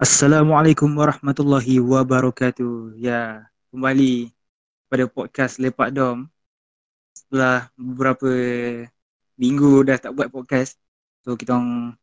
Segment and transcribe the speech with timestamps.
[0.00, 2.96] Assalamualaikum warahmatullahi wabarakatuh.
[2.96, 4.32] Ya, kembali
[4.88, 6.24] pada podcast Lepak Dom.
[7.12, 8.32] Setelah beberapa
[9.36, 10.80] minggu dah tak buat podcast.
[11.20, 12.00] So kita orang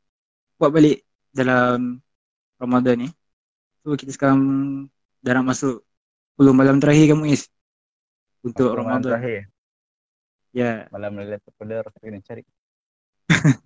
[0.61, 1.97] buat balik dalam
[2.61, 3.09] Ramadan ni.
[3.81, 4.45] So kita sekarang
[5.25, 5.81] dah nak masuk
[6.37, 7.49] 10 malam terakhir kan Muiz?
[8.45, 9.09] Untuk Malam Ramadan.
[9.09, 9.41] terakhir
[10.53, 12.45] Ya, Malam Lailatul Qadar kita kena cari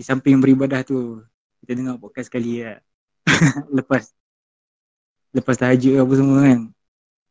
[0.00, 1.20] di samping beribadah tu
[1.60, 2.80] kita dengar podcast sekali ya.
[3.76, 4.12] lepas
[5.36, 6.60] lepas tahajud apa semua kan.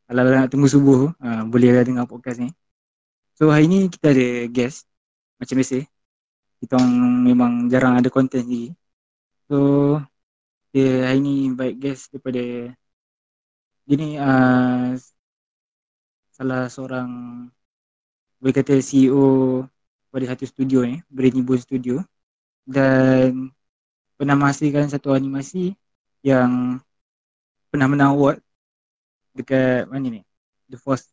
[0.09, 2.49] Kalau nak tunggu subuh, uh, boleh lah dengar podcast ni.
[3.37, 4.89] So hari ni kita ada guest
[5.37, 5.85] macam biasa.
[6.59, 6.75] Kita
[7.29, 8.73] memang jarang ada konten ni.
[9.47, 9.57] So
[10.73, 12.73] dia hari ni invite guest daripada
[13.85, 14.93] dia ni uh,
[16.33, 17.09] salah seorang
[18.39, 19.65] boleh kata CEO
[20.09, 22.01] pada satu studio ni, Brainy Boon Studio
[22.63, 23.51] dan
[24.15, 25.75] pernah menghasilkan satu animasi
[26.25, 26.81] yang
[27.69, 28.37] pernah menang award
[29.37, 30.21] dekat mana ni?
[30.69, 31.09] The Force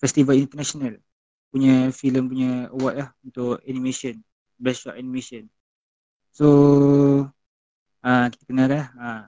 [0.00, 0.96] Festival International
[1.50, 4.20] punya filem punya award lah untuk animation,
[4.60, 5.48] best short animation.
[6.36, 6.46] So
[8.04, 8.86] ah kita kenal dah.
[9.00, 9.22] Ah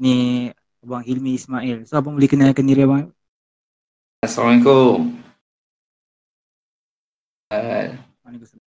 [0.00, 0.48] ni
[0.80, 1.84] Abang Hilmi Ismail.
[1.84, 3.12] So abang boleh kenalkan diri abang?
[4.24, 5.20] Assalamualaikum.
[7.52, 8.64] Uh, Waalaikumsalam.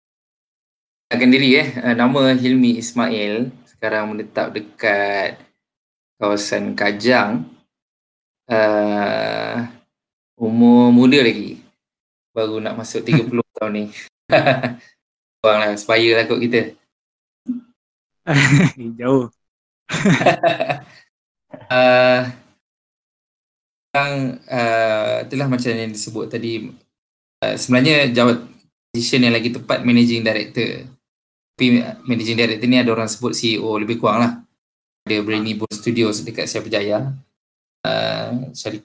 [1.07, 1.69] kenalkan diri eh.
[1.79, 3.55] Uh, nama Hilmi Ismail.
[3.81, 5.41] Sekarang menetap dekat
[6.21, 7.49] kawasan Kajang.
[8.45, 9.65] Uh,
[10.37, 11.65] umur muda lagi.
[12.37, 13.85] Baru nak masuk 30 tahun ni.
[15.41, 16.77] Bang lah, sebaya lah kot kita.
[19.01, 19.33] Jauh.
[21.73, 22.21] uh,
[23.89, 26.69] sekarang uh, itulah macam yang disebut tadi
[27.41, 28.45] uh, sebenarnya jawab
[28.93, 30.85] position yang lagi tepat managing director
[32.07, 34.33] managing director ni ada orang sebut CEO lebih kurang lah.
[35.05, 37.13] Ada Brainy Bull Studios dekat Siapa Jaya.
[37.81, 38.85] Uh, syari-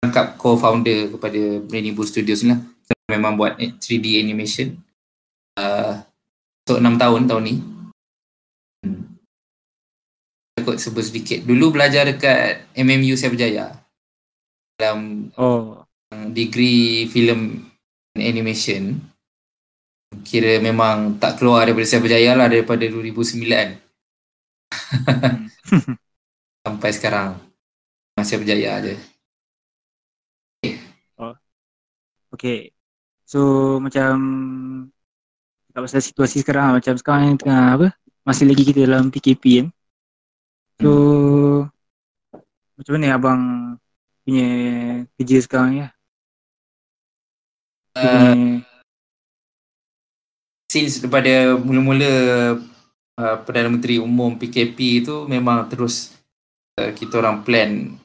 [0.00, 2.60] tangkap co-founder kepada Brainy Bull Studios ni lah.
[3.08, 4.76] Memang buat 3D animation.
[5.56, 6.00] Uh,
[6.64, 7.54] untuk 6 tahun tahun ni.
[8.84, 9.02] Hmm.
[10.60, 11.44] Aku sebut sedikit.
[11.44, 13.76] Dulu belajar dekat MMU Siapa Jaya.
[14.76, 15.82] Dalam Oh.
[16.30, 17.66] degree film
[18.14, 19.00] and animation
[20.24, 23.42] kira memang tak keluar daripada Siapa Jaya lah daripada 2009
[26.66, 27.38] sampai sekarang
[28.16, 28.96] masih berjaya je.
[32.36, 32.74] Okay.
[33.26, 33.40] So
[33.80, 34.14] macam
[35.72, 37.88] tak pasal situasi sekarang macam sekarang ni tengah apa?
[38.26, 39.68] Masih lagi kita dalam PKP kan.
[40.82, 40.92] So
[42.76, 43.42] macam mana abang
[44.26, 44.48] punya
[45.16, 45.88] kerja sekarang ya?
[47.96, 48.36] Uh, punya,
[50.66, 52.10] since daripada mula-mula
[53.16, 56.14] uh, Perdana Menteri Umum PKP tu memang terus
[56.78, 57.96] uh, kita orang plan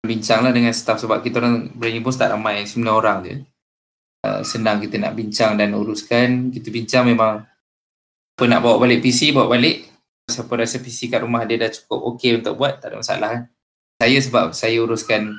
[0.00, 3.36] bincang lah dengan staff sebab kita orang Brainy Bones tak ramai, 9 orang je.
[4.20, 6.52] Uh, senang kita nak bincang dan uruskan.
[6.52, 7.44] Kita bincang memang
[8.36, 9.88] apa nak bawa balik PC, bawa balik.
[10.28, 13.32] Siapa rasa PC kat rumah dia dah cukup okey untuk buat, tak ada masalah.
[14.00, 15.36] Saya sebab saya uruskan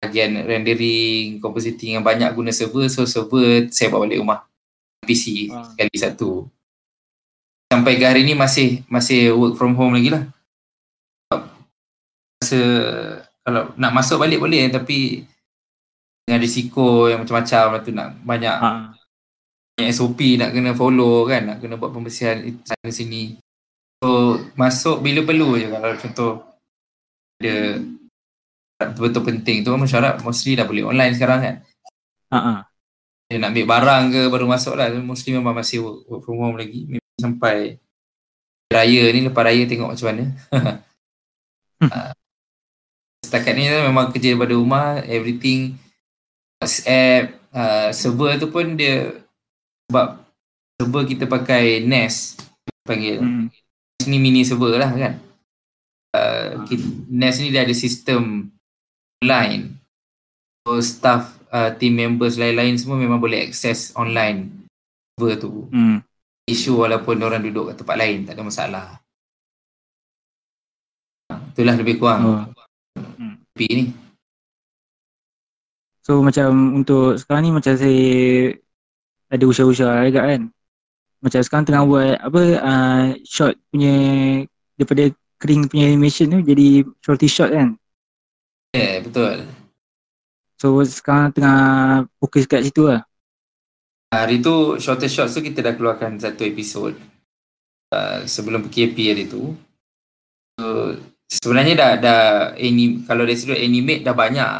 [0.00, 4.49] bahagian rendering, compositing yang banyak guna server, so server saya bawa balik rumah.
[5.04, 5.64] PC Ah.
[5.72, 6.30] sekali satu.
[7.70, 10.26] Sampai ke hari ni masih masih work from home lagi lah.
[12.40, 12.60] Rasa
[13.44, 15.24] kalau nak masuk balik boleh tapi
[16.24, 18.94] dengan risiko yang macam-macam lah tu nak banyak ha,
[19.74, 23.40] banyak SOP nak kena follow kan, nak kena buat pembersihan sana sini.
[24.00, 26.32] So masuk bila perlu je kalau contoh
[27.40, 27.54] ada
[28.80, 31.56] betul-betul penting tu mesyuarat mostly dah boleh online sekarang kan.
[32.32, 32.54] ha, ha.
[33.30, 34.90] Dia nak ambil barang ke baru masuk lah.
[34.98, 36.90] Mostly memang masih work, work from home lagi.
[36.90, 37.78] Memang sampai
[38.66, 40.24] raya ni, lepas raya tengok macam mana.
[41.80, 42.12] Ah,
[43.24, 45.80] Setakat ni memang kerja daripada rumah, everything
[46.60, 49.16] WhatsApp, uh, server tu pun dia
[49.88, 50.20] sebab
[50.76, 52.36] server kita pakai NAS
[52.84, 53.24] panggil.
[53.24, 53.48] Hmm.
[54.04, 55.14] Ni mini server lah kan.
[56.12, 58.52] Uh, kita, NAS ni dia ada sistem
[59.24, 59.72] online.
[60.68, 64.66] So staff, uh, team members lain-lain semua memang boleh access online
[65.20, 65.68] server tu.
[65.68, 66.00] Hmm.
[66.48, 68.86] Isu walaupun orang duduk kat tempat lain, tak ada masalah.
[71.30, 72.40] Ah, Itulah lebih kurang Oh.
[72.42, 73.34] oh.
[73.54, 73.84] P ni.
[76.00, 78.02] So macam untuk sekarang ni macam saya
[79.30, 80.42] ada usaha-usaha juga kan.
[81.20, 83.94] Macam sekarang tengah buat apa uh, short punya
[84.80, 87.76] daripada kering punya animation tu jadi shorty short kan.
[88.72, 89.44] Yeah, betul.
[90.60, 93.00] So sekarang tengah fokus kat situ lah.
[94.12, 96.92] Hari tu Shorter Shots tu kita dah keluarkan satu episod
[97.96, 99.56] uh, sebelum PKP hari tu.
[100.60, 100.98] So,
[101.30, 102.22] sebenarnya dah dah
[102.60, 104.52] anim, kalau dari sudut animate dah banyak.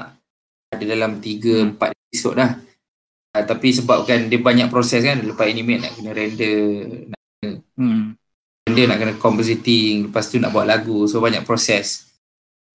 [0.70, 2.56] Ada dalam 3 4 episod dah.
[3.36, 6.58] Uh, tapi sebabkan dia banyak proses kan lepas animate nak kena render,
[7.12, 7.18] nak
[7.80, 8.12] Hmm.
[8.68, 11.04] render nak kena compositing, lepas tu nak buat lagu.
[11.10, 12.08] So banyak proses.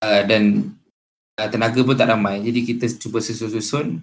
[0.04, 0.76] Uh, dan
[1.40, 2.42] uh, tenaga pun tak ramai.
[2.44, 4.00] Jadi kita cuba susun-susun.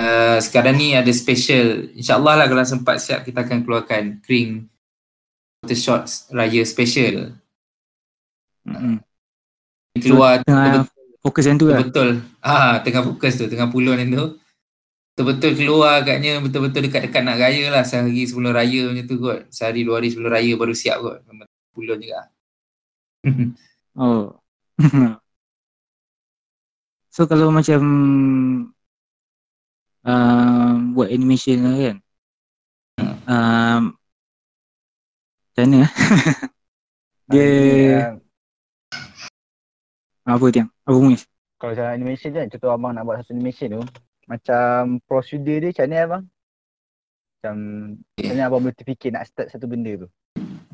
[0.00, 1.92] Uh, sekarang ni ada special.
[1.96, 4.66] InsyaAllah lah kalau sempat siap kita akan keluarkan Kring
[5.62, 7.36] Photo Shots Raya Special.
[8.66, 9.02] Hmm.
[9.98, 10.88] Keluar Tengah
[11.22, 11.84] fokus yang tu lah.
[11.84, 12.18] betul.
[12.42, 14.26] Ah, tengah fokus tu, tengah pulun yang tu.
[15.12, 19.44] Betul-betul keluar agaknya betul-betul dekat-dekat nak raya lah sehari sebelum raya macam tu kot.
[19.52, 21.20] Sehari dua hari sebelum raya baru siap kot.
[21.72, 22.26] Pulun juga.
[23.92, 24.40] Oh.
[27.12, 27.80] so kalau macam
[30.02, 31.96] um, buat animation lah kan.
[32.98, 33.16] Hmm.
[33.28, 33.82] Um,
[35.52, 35.80] macam mana?
[37.32, 38.16] Dia
[40.22, 40.70] Ah, apa tiang?
[40.86, 41.26] Apa Muiz?
[41.58, 43.82] kalau macam animation kan, contoh abang nak buat satu animation tu,
[44.30, 46.24] macam prosedur dia macam ni abang?
[47.38, 47.54] Macam,
[48.14, 48.30] Okay.
[48.30, 50.08] macam mana abang boleh terfikir nak start satu benda tu?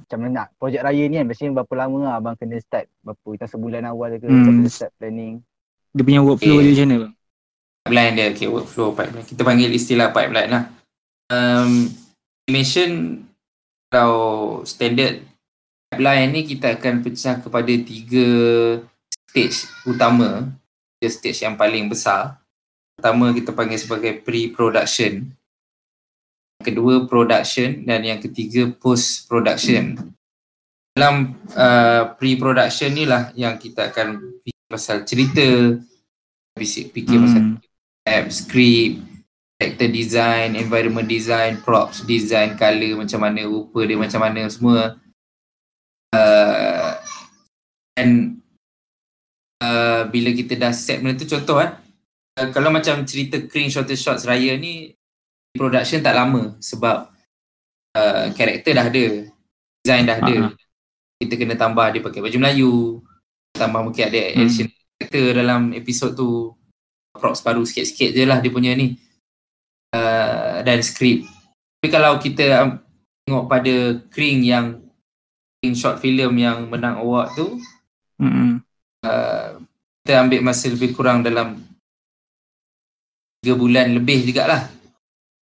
[0.04, 2.92] Macam mana nak, projek raya ni kan, biasanya berapa lama lah abang kena start?
[3.00, 4.36] Berapa, kita sebulan awal ke, Hmm.
[4.36, 4.46] hmm.
[4.48, 5.40] kena start planning?
[5.92, 6.64] Dia punya workflow Okay.
[6.64, 7.12] dia macam mana bang?
[7.88, 9.26] Pipeline dia, okay, workflow pipeline.
[9.26, 10.64] Kita panggil istilah pipeline lah.
[11.28, 11.88] Um,
[12.48, 13.22] animation
[13.88, 15.24] kalau standard
[15.88, 18.28] pipeline ni kita akan pecah kepada tiga
[19.28, 20.52] stage utama.
[20.98, 22.36] Tiga stage yang paling besar.
[22.98, 25.32] Pertama kita panggil sebagai pre-production.
[26.58, 29.94] Kedua production dan yang ketiga post-production.
[30.92, 35.74] Dalam uh, pre-production ni lah yang kita akan pasal cerita,
[36.54, 37.56] fikir, fikir pasal Hmm.
[38.04, 39.00] app, script,
[39.58, 45.00] character design, environment design, props design, color macam mana, rupa dia macam mana semua.
[46.08, 46.94] Uh,
[47.92, 48.40] dan
[49.60, 51.68] uh, bila kita dah set benda tu contoh eh,
[52.40, 54.96] uh, kalau macam cerita Kring Shorter Shots Raya ni
[55.52, 57.12] production tak lama sebab
[57.98, 59.04] uh, karakter dah ada,
[59.82, 60.36] design dah ada.
[60.38, 60.52] Ah, ah.
[61.18, 63.02] Kita kena tambah dia pakai baju Melayu,
[63.52, 64.44] tambah mungkin ada Hmm.
[64.44, 66.52] additional character dalam episod tu
[67.14, 68.94] props baru sikit-sikit je lah dia punya ni
[69.94, 71.26] uh, dan skrip
[71.78, 72.70] tapi kalau kita um,
[73.22, 73.74] tengok pada
[74.10, 74.66] Kring yang
[75.58, 77.48] Kring short film yang menang award tu
[78.18, 78.58] Hmm.
[79.06, 79.62] uh,
[80.02, 81.62] kita ambil masa lebih kurang dalam
[83.38, 84.66] 3 bulan lebih jugalah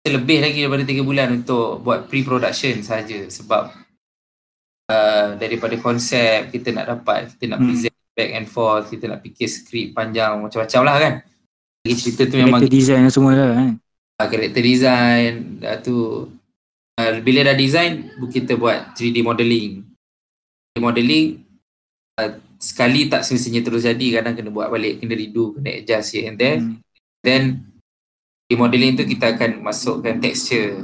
[0.04, 3.72] lebih lagi daripada 3 bulan untuk buat pre-production saja sebab
[4.88, 7.68] uh, daripada konsep kita nak dapat kita nak Hmm.
[7.70, 11.14] present back and forth kita nak fikir skrip panjang macam-macam lah kan
[11.80, 13.70] lagi cerita tu memang Character design dan semua lah kan.
[14.18, 15.96] uh, character design dah tu
[16.96, 17.90] uh, bila dah design
[18.26, 19.86] kita buat 3D modeling
[20.68, 21.26] 3D modeling
[22.16, 26.26] uh, sekali tak semestinya terus jadi kadang kena buat balik kena redo kena adjust here
[26.26, 26.82] and there Hmm.
[27.22, 27.42] then
[28.44, 30.80] di modeling tu kita akan masukkan texture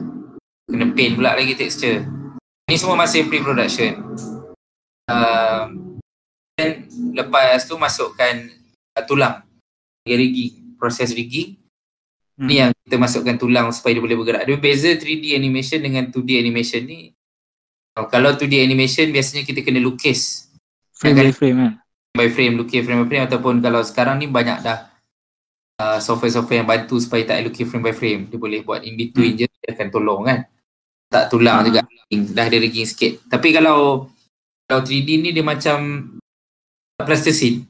[0.65, 2.07] kena paint pula lagi texture
[2.65, 4.01] ni semua masih pre-production
[5.07, 5.99] um,
[6.57, 8.35] then lepas tu masukkan
[8.95, 9.45] uh, tulang
[10.05, 11.57] rigging proses rigging
[12.35, 12.51] Hmm.
[12.51, 14.43] Ni yang kita masukkan tulang supaya dia boleh bergerak.
[14.43, 17.15] Dia beza 3D animation dengan 2D animation ni.
[17.95, 20.51] Kalau 2D animation biasanya kita kena lukis
[20.99, 21.73] Frame by frame kan.
[22.11, 24.91] by frame, lukis frame by frame ataupun kalau sekarang ni banyak dah
[25.79, 28.27] uh, software-software yang bantu supaya tak lukis frame by frame.
[28.27, 30.43] Dia boleh buat in between je dia akan tolong kan.
[31.07, 31.63] Tak tulang Ah.
[31.63, 31.87] juga.
[32.11, 33.25] Dah ada rigging sikit.
[33.27, 34.09] Tapi kalau
[34.65, 36.11] kalau 3D ni dia macam
[37.01, 37.69] plasticine.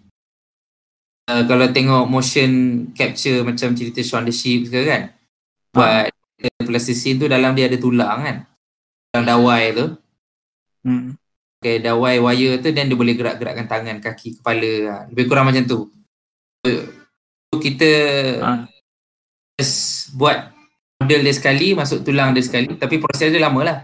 [1.25, 2.51] Uh, kalau tengok motion
[2.93, 5.11] capture macam cerita Shaun the Sheep ke kan.
[5.73, 6.13] Buat
[6.69, 8.37] plasticine tu dalam dia ada tulang kan.
[9.11, 9.87] Dalam dawai tu.
[10.85, 11.17] Hmm.
[11.65, 14.73] pakai dawai wire tu dan dia boleh gerak-gerakkan tangan, kaki, kepala.
[14.85, 14.95] Ha.
[15.09, 15.89] Lebih kurang macam tu.
[16.61, 17.91] So, kita
[18.45, 18.69] Ah.
[19.57, 20.53] just buat
[21.01, 22.77] model dia sekali, masuk tulang dia sekali.
[22.77, 23.79] Tapi proses dia lama lah.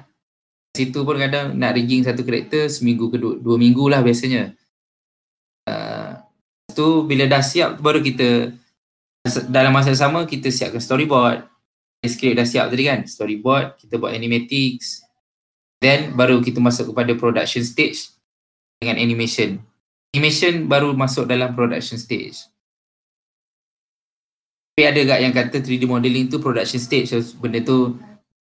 [0.71, 4.55] Situ pun kadang nak rigging satu karakter seminggu ke dua, dua minggu lah biasanya.
[5.67, 6.15] Uh,
[6.73, 8.55] tu bila dah siap baru kita
[9.51, 11.47] dalam masa sama kita siapkan storyboard.
[12.01, 13.05] Skrip dah siap tadi kan.
[13.05, 15.05] Storyboard, kita buat animatics,
[15.81, 18.13] Then baru kita masuk kepada production stage
[18.77, 19.65] dengan animation.
[20.13, 22.45] Animation baru masuk dalam production stage.
[24.77, 27.09] Tapi ada gak yang kata 3D modeling tu production stage.
[27.09, 27.97] So benda tu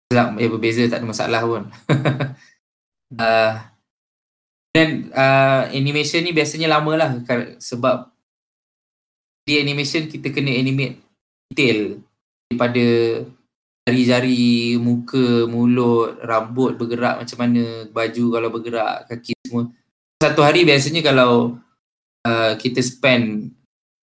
[0.10, 1.63] selak, eh, berbeza tak ada masalah pun.
[3.22, 3.54] uh,
[4.74, 8.10] dan uh, animation ni biasanya lama lah kar- sebab
[9.46, 11.01] di animation kita kena animate
[11.50, 12.01] detail
[12.50, 12.86] daripada
[13.89, 19.66] jari-jari, muka, mulut, rambut bergerak macam mana, baju kalau bergerak, kaki semua.
[20.22, 21.58] satu hari biasanya kalau
[22.25, 23.50] uh, kita spend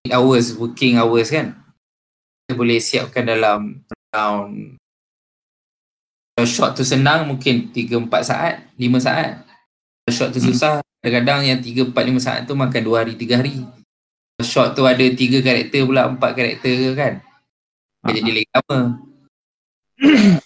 [0.07, 1.55] hours working hours kan
[2.47, 4.76] kita boleh siapkan dalam around
[6.45, 9.41] shot tu senang mungkin 3-4 saat, 5 saat.
[10.05, 10.53] Shot tu Hmm.
[10.53, 13.65] susah, kadang-kadang yang 3-4-5 saat tu makan 2 hari, 3 hari.
[14.37, 17.13] Shot tu ada 3 karakter pula, 4 karakter ke kan.
[18.05, 18.79] Ah, Dia jadi lagi lama.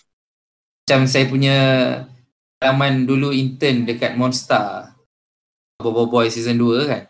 [0.82, 1.56] Macam saya punya
[2.56, 4.96] pengalaman dulu intern dekat Monster.
[5.82, 7.04] Bobo Boy season 2 kan.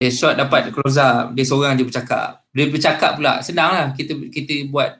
[0.00, 2.44] Dia shot dapat close up, dia seorang je bercakap.
[2.52, 4.96] Dia bercakap pula, senang lah kita kita buat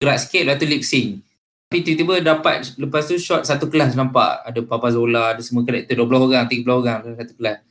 [0.00, 1.22] gerak sikit lepas tu lip sync.
[1.70, 5.94] Tapi tiba-tiba dapat lepas tu shot satu kelas nampak ada Papa Zola, ada semua karakter
[5.94, 7.62] 20 orang, 30 orang dalam satu kelas.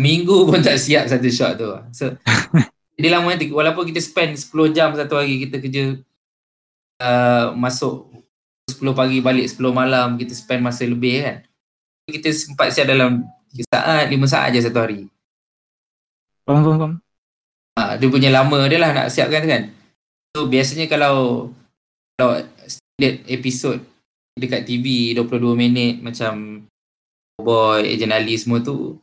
[0.00, 1.68] Minggu pun tak siap satu shot tu.
[1.92, 2.16] So
[2.96, 6.00] dia lama nanti walaupun kita spend 10 jam satu hari kita kerja
[7.04, 8.08] uh, masuk
[8.72, 11.36] 10 pagi balik 10 malam kita spend masa lebih kan.
[12.08, 15.04] Kita sempat siap dalam 3 saat, 5 saat je satu hari.
[16.48, 16.92] Faham, faham, faham.
[17.76, 19.62] Ha, dia punya lama dia lah nak siapkan kan.
[20.32, 21.52] So biasanya kalau
[22.16, 22.40] kalau
[22.98, 23.78] standard episod
[24.34, 26.66] dekat TV 22 minit macam
[27.38, 28.98] Boy, Agent Ali semua tu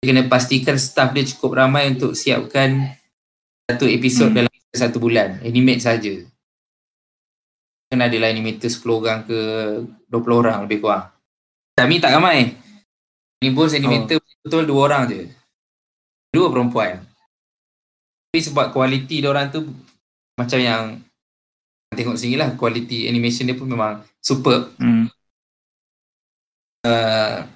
[0.00, 2.96] dia kena pastikan staff dia cukup ramai untuk siapkan
[3.68, 4.48] satu episod Hmm.
[4.48, 5.44] dalam satu bulan.
[5.44, 6.24] Animate saja.
[7.88, 9.38] Kena adalah animator 10 orang ke
[10.08, 11.12] 20 orang lebih kurang.
[11.76, 12.56] Kami tak ramai.
[13.44, 15.20] Ni bos animator betul dua orang je.
[16.32, 17.04] Dua perempuan.
[18.28, 19.68] Tapi sebab kualiti dia orang tu
[20.36, 20.96] macam yang
[21.94, 24.74] tengok sini lah kualiti animation dia pun memang superb.
[24.76, 25.08] Hmm.
[26.84, 27.46] Uh,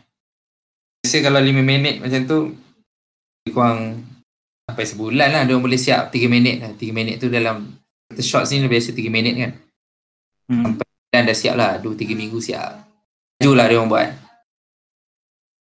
[1.04, 2.38] biasa kalau 5 minit macam tu
[3.44, 3.80] lebih kurang
[4.64, 6.72] sampai sebulan lah dia boleh siap 3 minit lah.
[6.72, 7.68] 3 minit tu dalam
[8.08, 9.52] satu shot ni biasa 3 minit kan.
[10.48, 10.80] Hmm.
[11.08, 12.84] Dan dah siap lah 2-3 minggu siap.
[13.40, 14.08] Laju lah dia orang buat.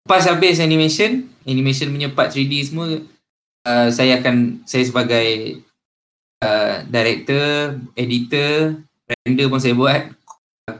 [0.07, 3.03] Lepas habis animation, animation punya part 3D semua
[3.67, 5.59] uh, saya akan saya sebagai
[6.43, 10.01] uh, director, editor, render pun saya buat,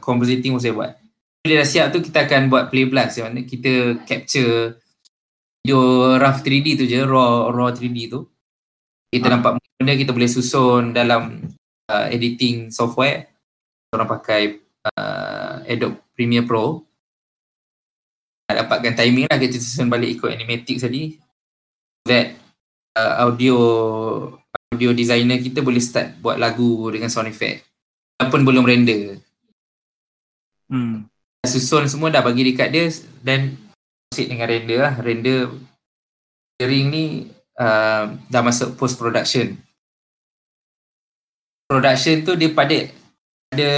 [0.02, 0.92] compositing pun saya buat.
[1.42, 4.76] Bila dah siap tu kita akan buat play blast yang mana kita capture
[5.62, 5.80] video
[6.18, 8.26] rough 3D tu je, raw raw 3D tu.
[9.08, 9.32] Kita Ah.
[9.38, 11.40] nampak benda kita boleh susun dalam
[11.88, 13.32] uh, editing software.
[13.88, 14.60] Orang pakai
[14.92, 16.84] uh, Adobe Premiere Pro.
[18.48, 21.16] Nak dapatkan timing lah kita susun balik ikut animatic tadi.
[22.04, 22.36] That
[22.92, 23.56] uh, audio
[24.72, 27.64] audio designer kita boleh start buat lagu dengan sound effect.
[28.20, 29.18] Walaupun belum render.
[30.68, 31.08] Hmm.
[31.46, 32.86] Susun semua dah bagi dekat dia
[33.24, 33.56] dan
[34.10, 34.94] proceed dengan render lah.
[35.00, 35.48] Render
[36.58, 37.04] rendering ni
[37.56, 39.54] uh, dah masuk post production.
[41.70, 42.74] Production tu dia pada
[43.54, 43.70] ada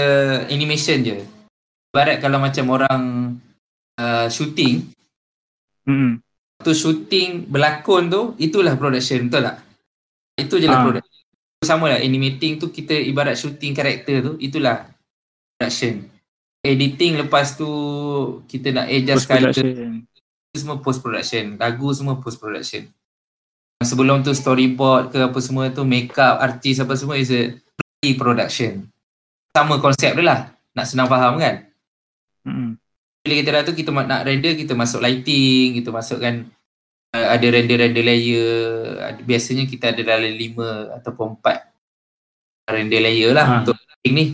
[0.50, 1.20] animation je.
[1.92, 3.04] Ibarat kalau macam orang
[4.00, 4.90] uh, shooting,
[5.88, 6.20] Hmm.
[6.60, 9.69] tu shooting berlakon tu itulah production betul tak?
[10.40, 10.84] Itu je lah Ah.
[10.88, 11.18] production.
[11.60, 14.88] Sama lah animating tu kita ibarat shooting karakter tu itulah
[15.54, 16.08] production.
[16.60, 17.68] Editing lepas tu
[18.48, 20.04] kita nak adjust production.
[20.50, 21.56] itu semua post production.
[21.56, 22.88] Lagu semua post production.
[23.80, 27.56] Sebelum tu storyboard ke apa semua tu makeup artis apa semua is a
[27.96, 28.84] pre-production.
[29.52, 30.40] Sama konsep dia lah.
[30.76, 31.68] Nak senang faham kan?
[32.40, 32.80] Hmm.
[33.20, 36.48] bila kita dah tu kita nak render kita masuk lighting kita masukkan
[37.10, 38.54] ada render-render layer.
[39.02, 41.70] Ada, biasanya kita ada dalam lima ataupun empat
[42.70, 43.54] render layer lah Ha.
[43.62, 44.26] untuk lighting ni.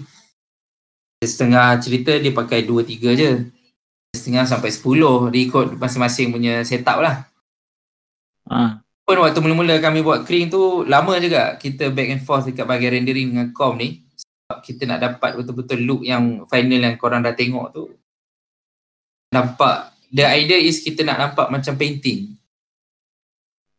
[1.24, 3.48] Setengah cerita dia pakai dua tiga je.
[4.12, 5.32] Setengah sampai sepuluh.
[5.32, 7.24] Dia ikut masing-masing punya setup lah.
[8.46, 8.78] Ah.
[9.06, 12.98] pun waktu mula-mula kami buat kering tu lama juga kita back and forth dekat bahagian
[12.98, 14.02] rendering dengan com ni.
[14.18, 17.90] Sebab kita nak dapat betul-betul look yang final yang korang dah tengok tu.
[19.30, 22.34] Nampak the idea is kita nak nampak macam painting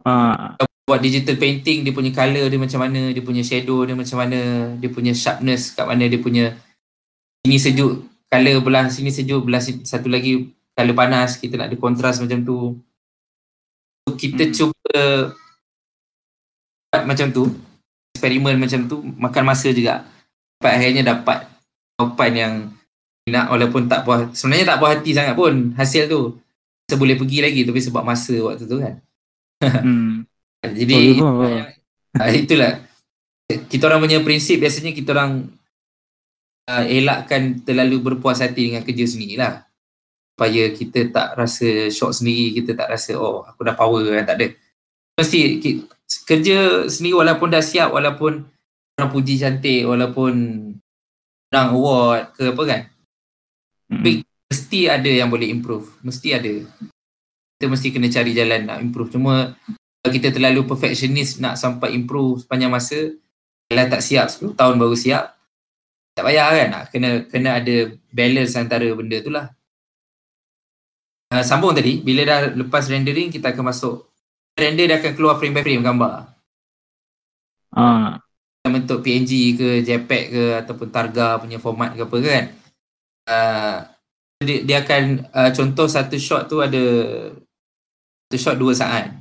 [0.08, 0.56] Ah.
[0.88, 4.40] buat digital painting dia punya colour dia macam mana dia punya shadow dia macam mana
[4.80, 6.56] dia punya sharpness kat mana dia punya
[7.44, 11.76] ini sejuk colour belah sini sejuk belah si- satu lagi colour panas kita nak ada
[11.76, 12.80] kontras macam tu
[14.08, 14.54] so, kita Hmm.
[14.56, 15.02] cuba
[16.88, 17.44] buat macam tu
[18.16, 20.08] eksperimen macam tu makan masa juga
[20.58, 21.52] sampai akhirnya dapat
[22.00, 22.54] jawapan yang
[23.28, 26.40] nak walaupun tak puas sebenarnya tak puas hati sangat pun hasil tu
[26.88, 28.96] saya boleh pergi lagi tapi sebab masa waktu tu kan
[29.62, 30.26] Hmm.
[30.62, 31.66] jadi Oh, oh, oh.
[32.18, 32.82] Ah, itulah
[33.48, 35.50] kita orang punya prinsip biasanya kita orang
[36.68, 39.64] uh, elakkan terlalu berpuas hati dengan kerja sendiri lah
[40.34, 44.38] supaya kita tak rasa shock sendiri kita tak rasa oh aku dah power kan tak
[44.38, 44.48] ada
[45.18, 45.58] mesti
[46.28, 48.46] kerja sendiri walaupun dah siap walaupun
[48.98, 50.34] orang puji cantik walaupun
[51.50, 52.82] orang award ke apa kan
[53.88, 54.04] Hmm.
[54.04, 56.52] Tapi- mesti ada yang boleh improve mesti ada
[57.58, 59.10] kita mesti kena cari jalan nak improve.
[59.10, 59.58] Cuma
[60.06, 63.18] kalau kita terlalu perfectionist nak sampai improve sepanjang masa
[63.66, 65.34] kalau tak siap 10 tahun baru siap
[66.14, 66.68] tak payah kan.
[66.70, 67.76] Nak kena kena ada
[68.14, 69.50] balance antara benda tu lah.
[71.34, 74.06] Uh, sambung tadi bila dah lepas rendering kita akan masuk.
[74.54, 76.14] Render dia akan keluar frame by frame gambar.
[77.78, 78.18] Ah,
[78.66, 82.46] dalam bentuk PNG ke JPEG ke ataupun Targa punya format ke apa kan.
[83.28, 83.78] Uh,
[84.42, 86.82] dia, dia akan uh, contoh satu shot tu ada
[88.28, 89.12] satu shot dua saat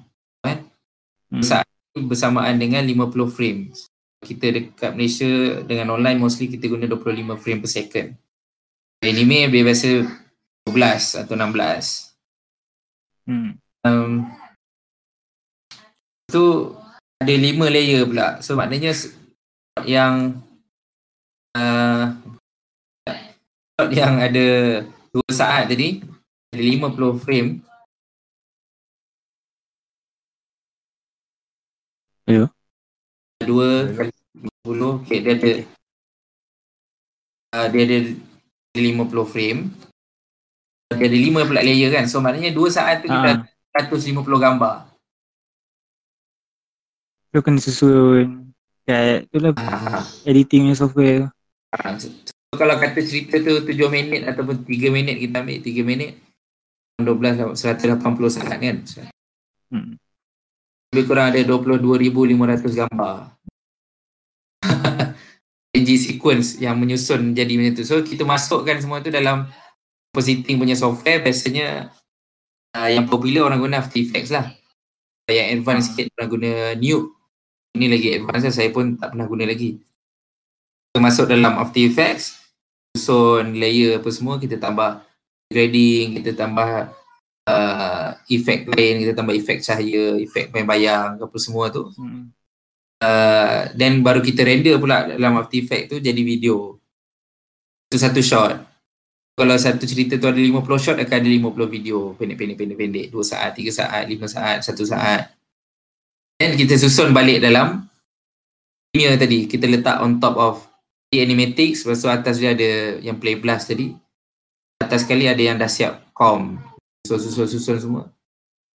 [0.45, 1.43] hmm.
[1.43, 3.89] saat bersamaan dengan 50 frames
[4.21, 8.09] kita dekat Malaysia dengan online mostly kita guna 25 frame per second
[9.01, 10.05] anime dia biasa
[10.67, 12.07] 12 atau 16
[13.27, 13.59] Hmm.
[13.83, 14.31] um,
[16.31, 16.71] tu
[17.19, 18.39] ada lima layer pula.
[18.39, 18.95] So maknanya
[19.83, 20.47] yang
[21.59, 22.15] uh,
[23.91, 24.47] yang ada
[25.11, 26.07] dua saat tadi
[26.55, 27.51] ada 50 frame.
[32.27, 32.47] Ya.
[33.47, 34.11] Dua kali
[34.67, 35.01] 50.
[35.01, 35.51] Okay, dia ada
[37.55, 37.99] uh, dia ada
[38.75, 38.83] 50
[39.25, 39.61] frame.
[40.89, 42.05] Dia ada lima pula layer kan.
[42.05, 44.75] So maknanya dua saat tu kita Ah, 150 gambar.
[47.29, 48.49] tu kena susun
[48.83, 50.01] kat tu lah Ah.
[50.25, 51.29] editing software tu.
[51.71, 55.85] Ah, So, so kalau kata cerita tu 7 minit ataupun 3 minit kita ambil 3
[55.85, 56.17] minit
[56.97, 58.01] 12 180
[58.33, 58.77] saat kan.
[59.69, 60.01] Hmm.
[60.89, 63.36] Lebih kurang ada 22,500 gambar.
[65.77, 67.85] NG sequence yang menyusun jadi macam tu.
[67.85, 69.49] So kita masukkan semua tu dalam
[70.17, 71.93] compositing punya software biasanya
[72.73, 74.49] uh, yang popular orang guna After Effects lah.
[75.29, 77.13] Yang advance sikit orang guna Nuke.
[77.77, 79.77] Ini lagi advance lah, saya pun tak pernah guna lagi.
[80.89, 82.41] Kita masuk dalam After Effects,
[82.97, 85.05] susun layer apa semua, kita tambah
[85.53, 86.89] grading, kita tambah
[87.45, 91.93] uh, efek lain, kita tambah efek cahaya, efek main bayang, apa semua tu.
[92.01, 92.33] Hmm.
[92.97, 96.81] Uh, then baru kita render pula dalam After Effects tu jadi video.
[97.89, 98.57] Itu satu shot.
[99.37, 103.53] Kalau satu cerita tu ada 50 shot akan ada 50 video pendek-pendek pendek-pendek 2 saat,
[103.53, 105.23] 3 saat, 5 saat, 1 saat.
[106.41, 107.85] Then kita susun balik dalam
[108.97, 109.45] Premiere tadi.
[109.45, 110.65] Kita letak on top of
[111.13, 113.93] the animatics lepas tu atas dia ada yang play blast tadi.
[114.81, 116.57] Atas sekali ada yang dah siap com.
[117.05, 118.09] Susun-susun semua.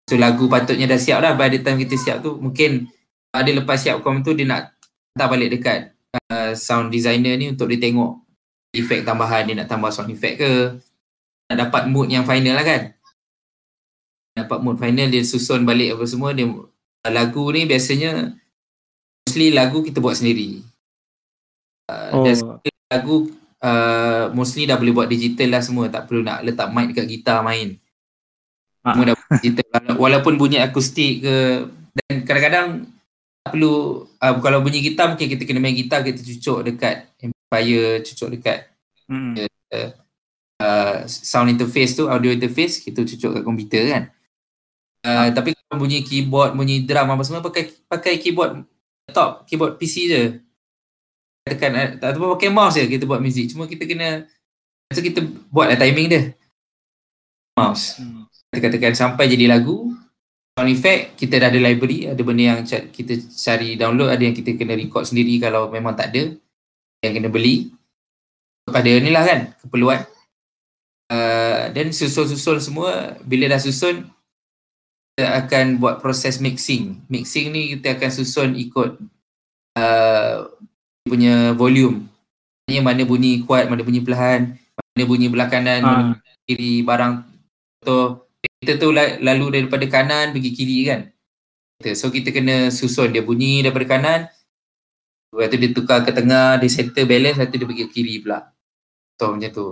[0.06, 2.86] So lagu patutnya dah siap dah by the time kita siap tu mungkin
[3.32, 4.76] ada lepas siap com tu dia nak
[5.16, 5.96] hantar balik dekat
[6.28, 8.20] uh, sound designer ni untuk dia tengok
[8.76, 9.48] efek tambahan.
[9.48, 10.52] Dia nak tambah sound effect ke.
[11.52, 12.82] Nak dapat mood yang final lah kan.
[14.36, 16.36] Dapat mood final dia susun balik apa semua.
[16.36, 18.36] Dia uh, lagu ni biasanya
[19.24, 20.60] mostly lagu kita buat sendiri.
[21.88, 22.36] Uh, Oh, dan
[22.92, 23.32] lagu
[23.64, 25.88] uh, mostly dah boleh buat digital lah semua.
[25.88, 27.80] Tak perlu nak letak mic dekat gitar main.
[28.84, 28.92] Ah.
[28.96, 29.68] semua dah digital.
[29.72, 31.36] Wala- walaupun bunyi akustik ke.
[31.92, 32.68] Dan kadang-kadang
[33.42, 38.06] tak perlu uh, kalau bunyi gitar mungkin kita kena main gitar kita cucuk dekat amplifier
[38.06, 38.70] cucuk dekat
[39.10, 39.34] hmm.
[40.62, 44.04] uh, sound interface tu audio interface kita cucuk kat komputer kan.
[45.02, 48.62] Uh, tapi kalau bunyi keyboard bunyi drum apa semua pakai pakai keyboard
[49.10, 50.24] laptop keyboard PC je.
[51.42, 54.30] Tekan uh, tak ataupun pakai mouse je kita buat muzik cuma kita kena
[54.94, 56.22] so kita buat lah timing dia.
[57.58, 57.98] Mouse.
[57.98, 58.30] Hmm.
[58.54, 59.90] tekan-tekan sampai jadi lagu
[60.52, 64.56] sound effect kita dah ada library ada benda yang kita cari download ada yang kita
[64.60, 66.36] kena record sendiri kalau memang tak ada
[67.02, 67.74] yang kena beli.
[68.70, 70.06] Pada ni lah kan keperluan.
[71.12, 74.08] Uh, dan susun-susun semua bila dah susun
[75.12, 77.04] kita akan buat proses mixing.
[77.12, 79.02] Mixing ni kita akan susun ikut
[79.76, 80.36] uh,
[81.04, 82.08] punya volume.
[82.70, 84.56] Maksudnya mana bunyi kuat mana bunyi perlahan
[84.96, 86.16] mana bunyi belah kanan mana Ah,
[86.48, 87.24] kiri barang
[87.80, 88.28] contoh
[88.62, 91.02] kita tu la- lalu daripada kanan pergi kiri kan?
[91.98, 94.20] So kita kena susun dia bunyi daripada kanan.
[95.34, 98.16] Lepas tu dia tukar ke tengah dia settle balance lepas tu dia pergi ke kiri
[98.22, 98.54] pula.
[99.18, 99.68] Contoh macam tu.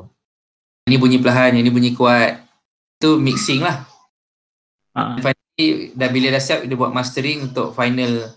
[0.90, 2.42] Ini bunyi perlahan yang ni bunyi kuat.
[2.98, 3.86] Tu mixing lah.
[4.98, 8.34] Ah, Finally, dah bila dah siap dia buat mastering untuk final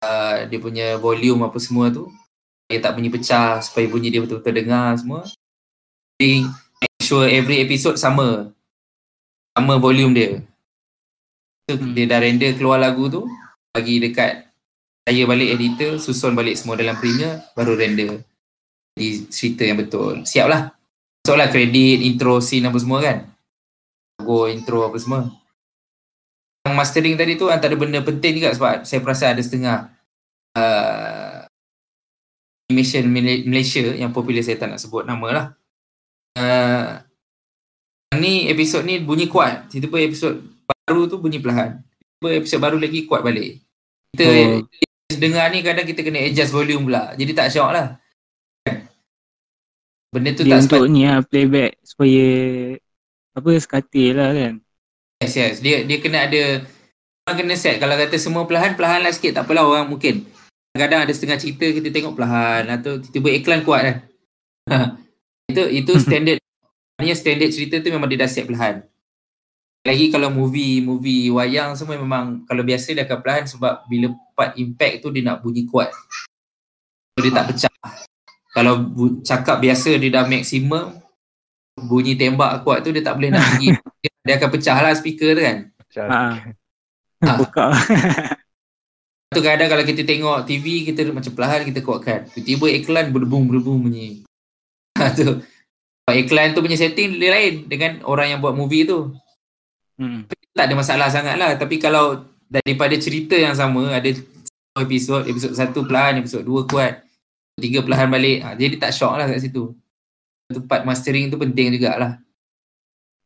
[0.00, 2.08] uh, dia punya volume apa semua tu.
[2.72, 5.28] Dia tak bunyi pecah supaya bunyi dia betul-betul dengar semua.
[6.16, 6.48] Jadi
[6.80, 8.53] make sure every episode sama
[9.54, 10.30] sama volume dia.
[11.64, 11.96] So, Hmm.
[11.96, 13.24] dia dah render keluar lagu tu
[13.72, 14.44] bagi dekat
[15.04, 18.20] saya balik editor susun balik semua dalam Premiere baru render.
[18.94, 20.24] Jadi cerita yang betul.
[20.26, 20.72] Siap lah.
[21.24, 23.24] Masuklah kredit intro scene apa semua kan.
[24.20, 25.28] Logo intro apa semua.
[26.64, 29.76] Yang mastering tadi tu antara benda penting juga sebab saya perasan ada setengah
[30.56, 31.44] uh,
[32.68, 35.46] animation Mal- Malaysia yang popular saya tak nak sebut nama lah.
[36.36, 37.03] Uh,
[38.18, 39.68] ni episod ni bunyi kuat.
[39.68, 40.32] Tiba-tiba episod
[40.66, 41.80] baru tu bunyi perlahan.
[42.18, 43.60] Tiba episod baru lagi kuat balik.
[44.14, 44.62] Kita Oh.
[45.14, 47.14] dengar ni kadang kita kena adjust volume pula.
[47.14, 47.86] Jadi tak syok lah.
[50.14, 52.26] Benda tu Dia tak untuk ni lah playback supaya
[53.34, 54.54] apa sekatil lah kan.
[55.22, 55.54] Yes, yes.
[55.58, 56.62] Dia dia kena ada
[57.26, 57.82] orang kena set.
[57.82, 59.42] Kalau kata semua perlahan, perlahan lah sikit.
[59.42, 60.22] Tak apalah orang mungkin.
[60.70, 63.96] Kadang ada setengah cerita kita tengok perlahan atau tiba-tiba iklan kuat kan.
[65.50, 66.38] itu itu standard.
[66.94, 68.86] Maknanya standard cerita tu memang dia dah set perlahan.
[69.84, 74.56] Lagi kalau movie, movie wayang semua memang kalau biasa dia akan perlahan sebab bila part
[74.56, 75.92] impact tu dia nak bunyi kuat.
[77.14, 77.74] So, dia tak pecah.
[78.54, 80.94] Kalau bu- cakap biasa dia dah maksimum,
[81.76, 83.68] bunyi tembak kuat tu dia tak boleh nak pergi.
[84.02, 85.58] dia, dia akan pecah lah speaker tu kan.
[85.68, 86.20] Macam Ha.
[87.24, 87.38] Ah.
[87.40, 87.66] Buka.
[89.34, 92.30] Tu kadang kalau kita tengok TV kita macam perlahan kita kuatkan.
[92.30, 94.22] Tiba-tiba iklan berdebung-berdebung bunyi.
[95.02, 95.42] Ha tu.
[96.12, 99.16] Iklan tu punya setting dia lain dengan orang yang buat movie tu.
[99.96, 100.28] hmm.
[100.54, 101.56] Tak ada masalah sangat lah.
[101.56, 104.06] Tapi kalau daripada cerita yang sama ada
[104.78, 107.02] episod, episod satu perlahan, episod dua kuat,
[107.56, 108.38] tiga perlahan balik.
[108.44, 109.72] Ha, jadi tak shock lah kat situ.
[110.52, 112.20] Tu part mastering tu penting jugalah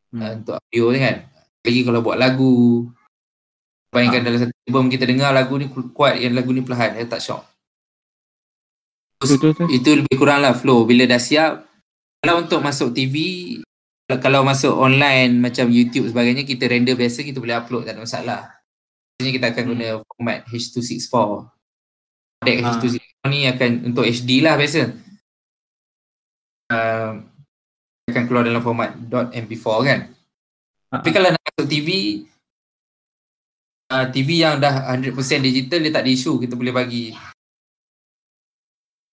[0.09, 0.25] Hmm.
[0.25, 1.17] uh, untuk audio ni kan.
[1.61, 2.89] Lagi kalau buat lagu.
[3.93, 4.25] Bayangkan Ah.
[4.25, 7.45] dalam satu album kita dengar lagu ni kuat, yang lagu ni perlahan, dia tak shock.
[9.21, 9.69] Betul tu.
[9.69, 10.89] Itu lebih kurang lah flow.
[10.89, 11.68] Bila dah siap,
[12.19, 13.15] kalau untuk masuk TV,
[14.09, 18.03] kalau- kalau masuk online macam YouTube sebagainya, kita render biasa, kita boleh upload, tak ada
[18.03, 18.41] masalah.
[19.19, 19.71] Biasanya kita akan Hmm.
[19.75, 21.51] guna format H264.
[22.39, 22.79] Deck Ah.
[22.79, 24.95] H264 ni akan untuk HD lah biasa.
[26.69, 27.13] Uh,
[28.09, 28.93] akan keluar dalam format
[29.33, 30.01] .mp4 kan.
[30.89, 31.89] Ah, Tapi kalau nak masuk TV,
[33.93, 37.13] uh, TV yang dah 100% digital dia tak ada isu, kita boleh bagi.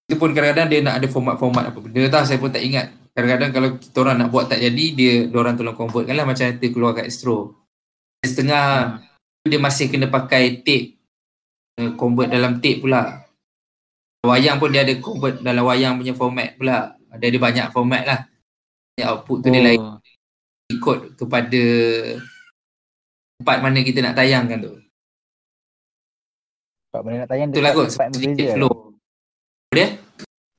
[0.06, 2.94] Itu pun kadang-kadang dia nak ada format-format apa benda tau, saya pun tak ingat.
[3.18, 6.46] Kadang-kadang kalau kita orang nak buat tak jadi, dia orang tolong convert kan lah macam
[6.46, 7.58] kita keluar kat Astro.
[8.22, 8.66] Setengah
[9.02, 9.46] Ah.
[9.46, 10.98] dia masih kena pakai tape,
[11.82, 13.26] uh, convert dalam tape pula.
[14.26, 16.98] Wayang pun dia ada convert dalam wayang punya format pula.
[17.22, 18.20] Dia ada banyak format lah.
[18.96, 20.00] Output tu dia lain Oh.
[20.72, 21.64] ikut kepada
[23.38, 24.74] tempat mana kita nak tayangkan tu.
[26.90, 28.95] Sebab mana nak tayang Itulah kot tempat yang sedikit flow.
[29.72, 29.88] Dia?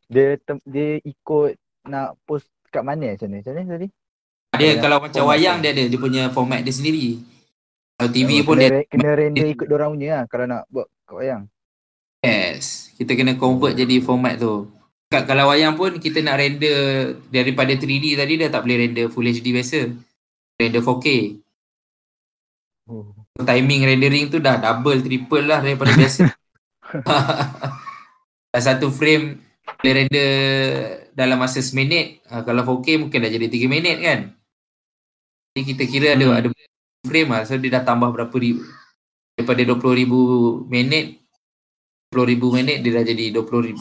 [0.07, 1.51] Dia tem- dia ikut
[1.85, 3.39] nak post kat mana macam ni?
[3.39, 3.89] Macam ni tadi?
[4.57, 5.71] Dia kalau macam wayang dia.
[5.71, 7.21] dia ada dia punya format dia sendiri.
[7.97, 10.87] Kalau TV Oh, pun kena, dia kena render ikut orang punya lah kalau nak buat
[11.05, 11.43] kat wayang.
[12.21, 12.65] yes.
[12.95, 14.69] Kita kena convert jadi format tu.
[15.07, 16.77] Kat- Kalau wayang pun kita nak render
[17.29, 19.93] daripada 3D tadi dia tak boleh render full HD biasa.
[20.57, 21.07] Render 4K.
[22.87, 23.13] Oh.
[23.37, 26.25] Timing rendering tu dah double triple lah daripada biasa.
[28.57, 29.37] Dah satu frame
[29.85, 30.33] boleh render
[31.13, 32.25] dalam masa seminit.
[32.33, 34.33] Ha, kalau 4K mungkin dah jadi 3 minit kan.
[35.53, 36.39] Jadi kita kira ada Hmm.
[36.41, 36.49] ada
[37.05, 37.45] frame lah.
[37.45, 38.65] So dia dah tambah berapa ribu.
[39.37, 41.21] Daripada 20,000 minit
[42.09, 43.77] 20,000 minit dia dah jadi 20,000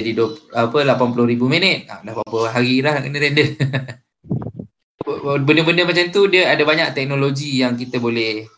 [0.00, 1.84] jadi 20, apa 80,000 minit.
[1.92, 3.48] Ha, dah berapa hari dah kena render.
[5.44, 8.48] Benda-benda macam tu dia ada banyak teknologi yang kita boleh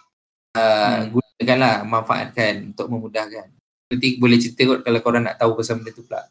[0.54, 1.18] uh, Hmm.
[1.18, 3.59] gunakan lah, manfaatkan untuk memudahkan.
[3.90, 6.22] Nanti boleh cerita kot kalau korang nak tahu pasal benda tu pula.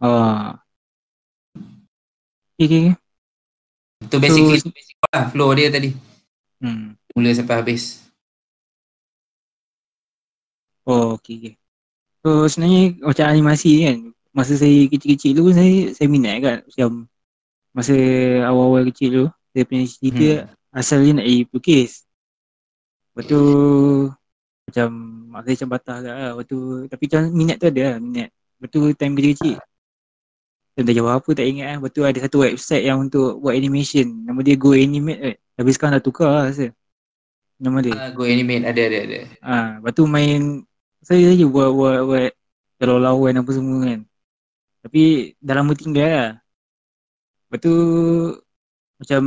[0.00, 0.56] Ah.
[2.56, 2.94] Okay, okay, okay.
[4.02, 5.92] Itu basically So- basic lah flow dia tadi.
[6.58, 6.96] Hmm.
[7.12, 8.00] Mula sampai habis.
[10.88, 11.54] Oh, okay, okay.
[12.22, 13.98] So sebenarnya macam animasi ni kan,
[14.32, 16.88] masa saya kecil-kecil tu pun saya saya minat kan macam
[17.74, 17.94] masa
[18.46, 20.50] awal-awal kecil tu, saya punya cerita Hmm.
[20.72, 21.92] asalnya nak jadi pelukis.
[23.12, 23.42] Lepas tu
[24.66, 24.88] macam
[25.32, 26.30] mak saya macam batah agak lah.
[26.36, 26.58] Lepas tu,
[26.92, 28.28] tapi macam minat tu ada lah, minat.
[28.30, 29.56] Lepas tu time kecil-kecil.
[30.72, 31.76] Saya dah jawab apa tak ingat lah.
[31.80, 34.06] Lepas tu ada satu website yang untuk buat animation.
[34.28, 35.36] Nama dia Go Animate kan.
[35.56, 36.68] Tapi sekarang dah tukar lah rasa.
[37.62, 37.94] Nama dia.
[37.94, 39.20] Uh, go animate ada ada ada.
[39.38, 40.66] Ah, lepas tu main
[40.98, 42.30] saya je buat buat buat
[42.82, 44.00] kalau lawan apa semua kan.
[44.82, 45.02] Tapi
[45.38, 46.30] dah lama tinggal lah.
[47.46, 47.74] Lepas tu
[48.98, 49.22] macam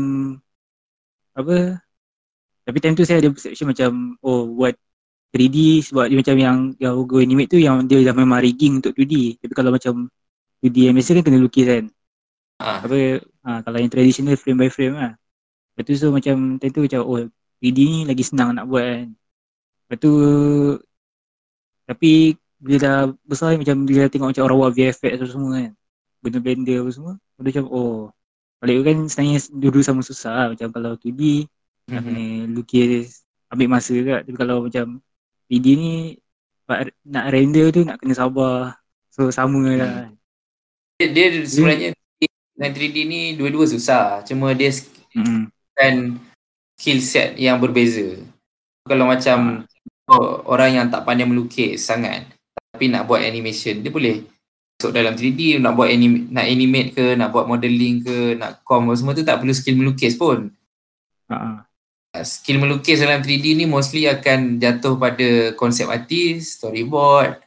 [1.35, 1.55] apa
[2.65, 4.75] tapi time tu saya ada perception macam oh buat
[5.35, 8.95] 3D sebab dia macam yang yang Go Animate tu yang dia dah memang rigging untuk
[8.95, 9.35] 2D.
[9.43, 10.07] Tapi kalau macam
[10.63, 11.85] 2D yang biasa kan kena lukis kan.
[12.63, 15.11] Ah, Apa ha, kalau yang traditional frame by frame lah.
[15.75, 17.27] Lepas tu so macam time tu macam oh
[17.59, 19.07] 3D ni lagi senang nak buat kan.
[19.83, 20.11] Lepas tu
[21.83, 25.71] tapi bila dah besar macam bila dah tengok macam orang buat VFX tu semua kan.
[26.23, 27.13] Benda blender apa semua.
[27.43, 27.91] Dia macam oh
[28.63, 30.47] balik kan sebenarnya dulu sama susah lah.
[30.55, 31.43] Macam kalau 2D
[31.91, 32.05] nak mhm.
[32.07, 32.23] kena
[32.55, 34.23] lukis ambil masa juga.
[34.23, 35.03] Tapi kalau macam
[35.47, 35.93] 3D ni
[37.05, 38.81] nak render tu nak kena sabar.
[39.13, 40.11] So sama lah.
[40.99, 41.95] Dia, dia sebenarnya
[42.55, 44.23] dengan 3D ni dua-dua susah.
[44.25, 44.71] Cuma dia
[45.15, 45.47] Hmm.
[45.71, 46.19] kan
[46.75, 48.19] skill set yang berbeza.
[48.83, 49.63] Kalau macam
[50.11, 52.35] oh, orang yang tak pandai melukis sangat
[52.75, 54.27] tapi nak buat animation, dia boleh
[54.75, 58.91] masuk dalam 3D, nak buat anim, nak animate ke, nak buat modeling ke, nak com
[58.91, 60.51] semua tu tak perlu skill melukis pun.
[61.31, 61.63] Ha.
[62.23, 67.41] Skill melukis dalam 3D ni mostly akan jatuh pada konsep artis, storyboard,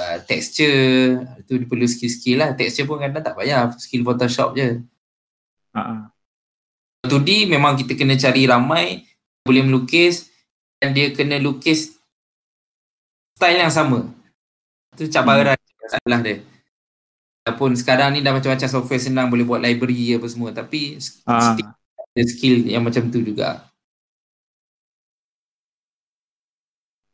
[0.00, 2.50] uh, texture, tu dia perlu skill-skill lah.
[2.56, 4.80] Texture pun kadang tak payah, skill Photoshop je.
[5.76, 6.08] Ha.
[7.04, 9.04] 2D memang kita kena cari ramai
[9.44, 10.28] boleh melukis
[10.80, 11.96] dan dia kena lukis
[13.36, 14.08] style yang sama.
[14.96, 15.80] Itu cabaran hmm.
[15.80, 16.36] masalah dia.
[17.40, 21.56] Walaupun sekarang ni dah macam-macam software senang boleh buat library apa semua tapi Ha.
[21.56, 23.69] skill, ada skill yang macam tu juga.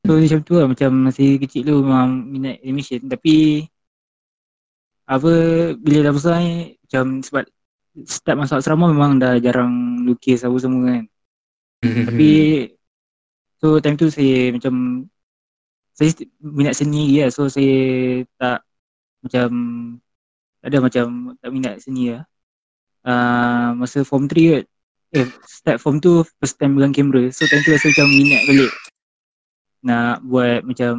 [0.07, 3.03] So macam tu lah macam masih kecil tu memang minat animation.
[3.11, 3.67] Tapi
[5.07, 5.31] apa
[5.79, 7.45] bila dah besar ni macam sebab
[8.07, 11.05] start masuk asrama memang dah jarang lukis apa semua kan.
[11.83, 12.31] Tapi
[13.59, 15.07] so time tu saya macam
[15.97, 17.31] saya minat seni lagi lah.
[17.35, 17.77] So saya
[18.39, 18.59] tak
[19.27, 19.49] macam
[20.63, 21.07] tak ada macam
[21.43, 22.23] tak minat seni lah.
[23.07, 24.65] Uh, masa form 3 kot.
[25.15, 27.27] Eh start form tu first time pegang kamera.
[27.35, 28.71] So time tu rasa macam minat balik
[29.87, 30.93] nak buat macam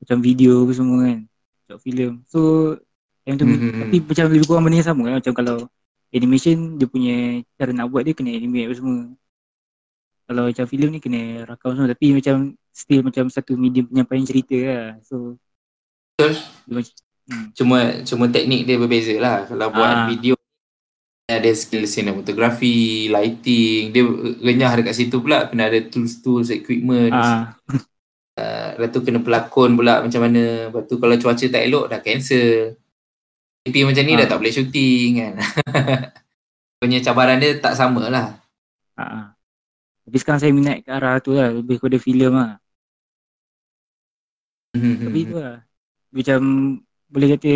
[0.00, 1.18] macam video apa semua kan
[1.62, 2.40] short film so
[3.22, 3.80] time tu Mhm.
[3.82, 5.56] tapi macam lebih kurang benda yang sama kan macam kalau
[6.10, 7.16] animation dia punya
[7.54, 8.98] cara nak buat dia kena animate apa semua
[10.22, 12.34] kalau macam filem ni kena rakam semua tapi macam
[12.72, 15.36] still macam satu medium penyampaian cerita lah so
[16.12, 16.32] Betul.
[16.64, 17.46] dia macam hmm.
[17.52, 19.36] Cuma cuma teknik dia berbeza lah.
[19.44, 20.06] Kalau buat Ah.
[20.06, 20.34] video
[21.38, 24.02] ada skill cinematography, lighting, dia
[24.40, 27.12] renyah dekat situ pula kena ada tools-tools, equipment.
[27.14, 27.54] ah,
[28.32, 30.72] Uh, lepas tu kena pelakon pula macam mana.
[30.72, 32.80] Lepas tu kalau cuaca tak elok dah cancel.
[33.60, 34.18] TP macam ni Ah.
[34.24, 35.32] dah tak boleh syuting kan.
[36.80, 38.40] Punya cabaran dia tak sama lah.
[38.96, 39.36] ah,
[40.02, 42.56] tapi sekarang saya minat ke arah tu lah lebih kepada filem lah
[44.74, 45.62] Tapi tu lah
[46.10, 46.40] Macam
[47.06, 47.54] Boleh kata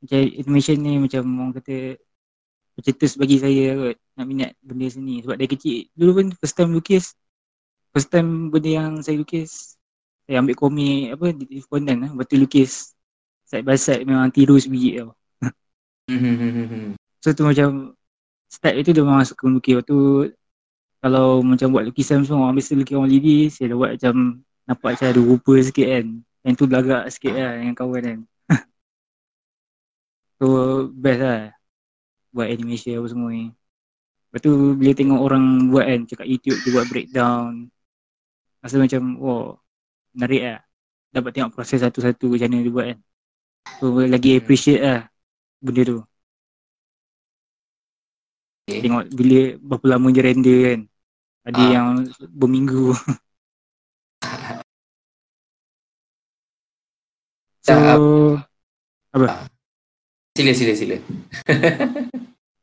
[0.00, 1.76] Macam animation ni Macam orang kata
[2.82, 6.74] Pencetus bagi saya kot Nak minat benda seni Sebab dari kecil Dulu pun first time
[6.74, 7.14] lukis
[7.94, 9.78] First time benda yang saya lukis
[10.26, 12.90] Saya ambil komik Apa di Fondan lah Lepas tu lukis.
[13.46, 15.14] Side by side memang tiru sebiji tau.
[17.22, 17.94] So tu macam
[18.50, 19.98] Start itu dia memang suka melukis Lepas tu
[20.98, 24.90] Kalau macam buat lukisan semua Orang biasa lukis orang lidi Saya dah buat macam Nampak
[24.98, 26.06] macam ada rupa sikit kan.
[26.42, 28.18] Yang tu belagak sikit lah Dengan kawan kan.
[30.42, 30.46] So
[30.90, 31.61] best lah
[32.32, 33.52] Buat animation apa semua ni.
[34.32, 37.68] Lepas tu bila tengok orang buat kan Cakap YouTube dia buat breakdown
[38.64, 39.44] Rasa macam wow
[40.12, 40.60] Menarik lah.
[41.12, 42.98] Dapat tengok proses satu-satu macam mana dia buat kan.
[43.80, 44.40] So lagi Hmm.
[44.40, 45.00] appreciate lah
[45.60, 45.98] Benda tu.
[48.62, 48.80] Okay.
[48.82, 50.80] Tengok bila berapa lama je render kan.
[51.42, 51.68] Ada Ah.
[51.74, 51.88] yang
[52.32, 52.92] berminggu.
[57.62, 58.42] So
[59.12, 59.46] Dah,
[60.32, 60.96] Sila sila sila.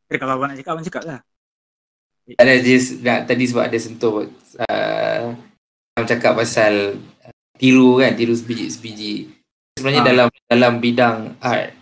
[0.09, 1.19] Kalau abang nak cakap, abang cakap lah
[2.37, 4.25] Ada just nak, tadi sebab ada sentuh
[4.57, 5.23] uh,
[6.01, 9.33] cakap pasal uh, tiru kan, tiru sebiji-sebiji.
[9.77, 10.07] Sebenarnya Ah.
[10.09, 11.73] dalam dalam bidang art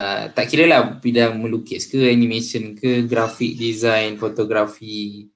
[0.00, 5.28] uh, tak kira lah bidang melukis ke, animation ke, graphic design, fotografi,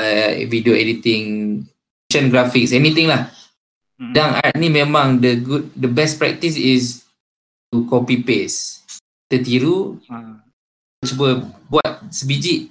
[0.00, 1.64] uh, video editing,
[2.16, 3.28] motion graphics, anything lah.
[3.96, 4.12] Mm.
[4.12, 7.04] Bidang art ni memang the good the best practice is
[7.72, 8.75] to copy paste.
[9.26, 10.38] Kita tiru, ha.
[11.02, 12.70] cuba buat sebiji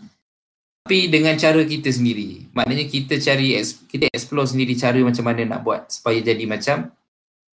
[0.85, 2.45] tapi dengan cara kita sendiri.
[2.53, 3.57] Maknanya kita cari
[3.89, 6.93] kita explore sendiri cara macam mana nak buat supaya jadi macam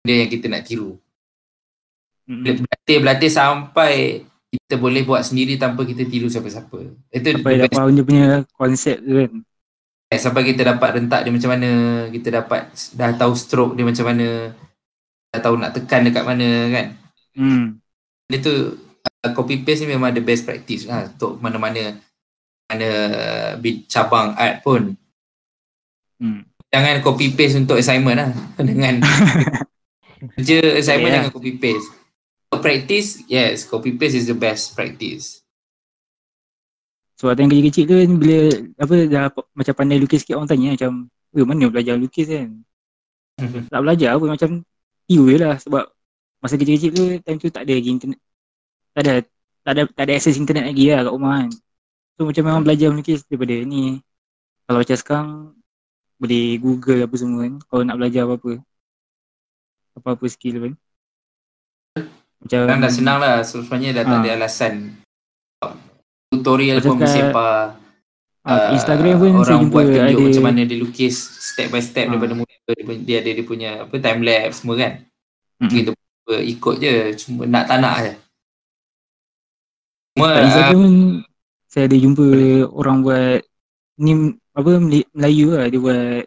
[0.02, 0.98] dia yang kita nak tiru.
[2.26, 6.90] Berlatih-berlatih sampai kita boleh buat sendiri tanpa kita tiru siapa-siapa.
[7.14, 9.32] Itu Sampai dia punya konsep tu kan
[10.10, 11.70] Eh, sampai kita dapat rentak dia macam mana,
[12.10, 12.66] kita dapat
[12.98, 14.50] dah tahu stroke dia macam mana,
[15.30, 16.86] dah tahu nak tekan dekat mana kan.
[17.38, 17.78] hmm.
[18.26, 18.54] Dia tu
[19.04, 21.98] uh, copy paste ni memang the best practice lah untuk mana-mana
[22.70, 22.88] mana
[23.90, 24.94] cabang art pun.
[26.20, 26.46] Hmm.
[26.70, 28.30] Jangan copy paste untuk assignment lah
[28.68, 29.02] dengan
[30.36, 31.16] kerja assignment Yeah.
[31.26, 31.88] jangan copy paste.
[32.50, 35.40] Untuk practice, yes, copy paste is the best practice.
[37.20, 38.38] Sebab time kecil-kecil tu kan bila
[38.80, 42.48] apa dah macam pandai lukis sikit orang tanya macam Eh mana belajar lukis kan
[43.72, 44.50] Tak belajar pun macam
[45.04, 45.84] je lah sebab
[46.40, 48.16] Masa kecil-kecil tu time tu tak ada lagi internet
[48.90, 49.12] Tak ada
[49.60, 51.50] tak ada, tak ada akses internet lagi lah kat rumah kan
[52.16, 54.00] So macam memang belajar melukis daripada ni
[54.64, 55.28] Kalau macam sekarang
[56.16, 58.52] Boleh google apa semua kan Kalau nak belajar apa-apa
[59.94, 60.72] Apa-apa skill pun
[62.40, 64.18] Macam Sekarang dah senang lah, sebenarnya dah tak Ah.
[64.18, 64.74] ada alasan.
[66.30, 67.58] Tutorial Macam pun kat- bersepah.
[68.40, 72.08] Ah, uh, Instagram pun orang buat tunjuk ada- macam mana dia lukis step by step
[72.08, 72.16] Ah.
[72.16, 72.48] daripada mula
[73.04, 74.92] dia, ada dia punya apa time lapse semua kan.
[75.60, 75.68] Mm-mm.
[75.68, 78.12] Kita uh, ikut je cuma nak tak nak je.
[80.16, 80.92] Cuma Kat uh, pun
[81.70, 82.26] saya ada jumpa
[82.74, 83.40] orang buat
[84.02, 86.26] ni apa Mel- Melayu lah dia buat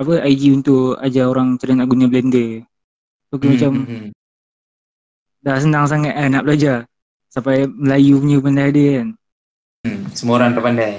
[0.00, 2.64] apa IG untuk ajar orang macam nak guna blender.
[3.28, 4.08] So hmm, macam hmm, hmm.
[5.42, 6.78] dah senang sangat kan nak belajar.
[7.30, 9.08] Sampai Melayu punya benda ada kan.
[9.86, 10.94] Hmm, semua orang dah pandai.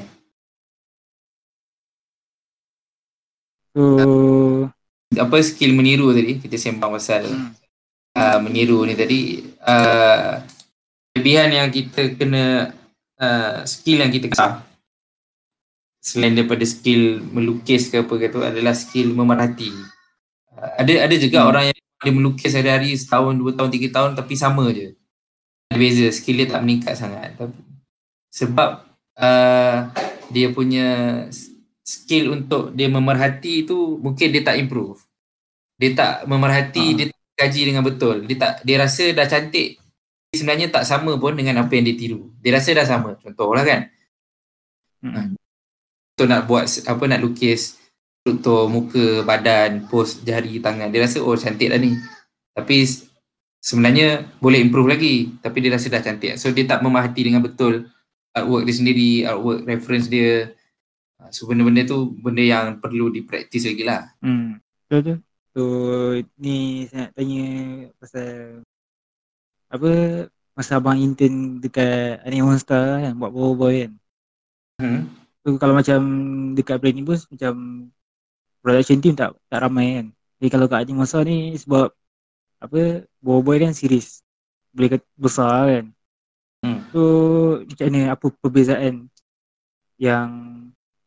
[3.72, 3.84] So
[5.12, 7.52] Apa skill meniru tadi kita sembang pasal Hmm.
[8.16, 10.40] uh, meniru ni tadi uh,
[11.12, 12.72] kelebihan yang kita kena
[13.20, 14.64] uh, skill yang kita kena
[16.02, 19.70] selain daripada skill melukis ke apa ke tu adalah skill memerhati.
[20.56, 21.50] Uh, ada ada juga Hmm.
[21.52, 24.98] orang yang dia melukis hari-hari setahun, dua tahun, tiga tahun tapi sama je.
[25.70, 27.38] Ada beza, skill dia tak meningkat sangat.
[27.38, 27.54] Tapi,
[28.34, 28.70] sebab
[29.22, 29.78] uh,
[30.34, 30.88] dia punya
[31.86, 34.98] skill untuk dia memerhati tu mungkin dia tak improve.
[35.78, 36.96] Dia tak memerhati, Ah.
[36.98, 38.26] dia tak kaji dengan betul.
[38.26, 39.78] Dia tak dia rasa dah cantik
[40.32, 42.32] sebenarnya tak sama pun dengan apa yang dia tiru.
[42.40, 43.20] Dia rasa dah sama.
[43.20, 43.82] Contohlah kan.
[45.04, 45.36] mm,
[46.16, 47.76] Untuk nak buat apa nak lukis
[48.22, 50.94] struktur muka, badan, pose jari, tangan.
[50.94, 51.98] Dia rasa oh cantik dah ni.
[52.56, 52.88] Tapi
[53.60, 55.36] sebenarnya boleh improve lagi.
[55.44, 56.40] Tapi dia rasa dah cantik.
[56.40, 57.92] So dia tak memerhati dengan betul
[58.32, 60.56] artwork dia sendiri, artwork reference dia.
[61.20, 64.08] Ah, So benda-benda tu benda yang perlu dipraktis lagi lah.
[64.24, 64.62] hmm.
[64.88, 65.16] Betul tu.
[65.52, 65.62] So
[66.40, 67.46] ni saya nak tanya
[68.00, 68.64] pasal
[69.72, 69.90] apa
[70.52, 73.92] masa abang intern dekat Anime Monster kan buat boy kan.
[74.84, 75.02] Hmm.
[75.42, 76.00] So kalau macam
[76.54, 77.54] dekat brand ni pun macam
[78.60, 80.08] production team tak tak ramai kan.
[80.38, 81.88] Jadi kalau kat Anime Monster ni sebab
[82.62, 84.22] apa boy kan series
[84.76, 85.86] boleh kata besar kan.
[86.62, 86.80] Hmm.
[86.92, 87.02] So
[87.64, 89.08] macam mana apa perbezaan
[89.96, 90.30] yang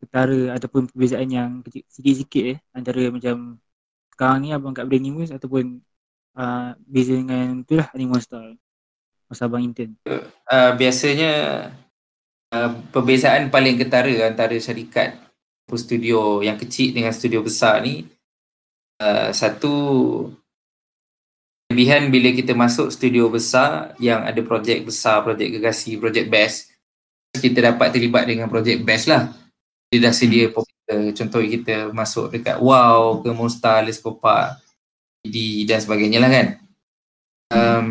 [0.01, 3.61] ketara ataupun perbezaan yang kecil sikit-sikit eh antara macam
[4.15, 5.65] sekarang ni abang kat brand ni pun ataupun
[6.39, 8.55] uh, beza dengan tu lah Anime Monster
[9.31, 9.97] masa abang intern.
[10.05, 11.33] uh, biasanya
[12.53, 15.17] uh, perbezaan paling ketara antara syarikat
[15.75, 18.07] studio yang kecil dengan studio besar ni
[19.01, 19.75] uh, satu
[21.67, 26.71] kelebihan bila kita masuk studio besar yang ada projek besar, projek gegasi, projek best
[27.35, 29.35] kita dapat terlibat dengan projek best lah.
[29.91, 34.64] Dia dah sedia popular contoh kita masuk dekat Wow ke Monster, Leskopa
[35.25, 36.47] di dan sebagainya lah kan
[37.51, 37.87] um,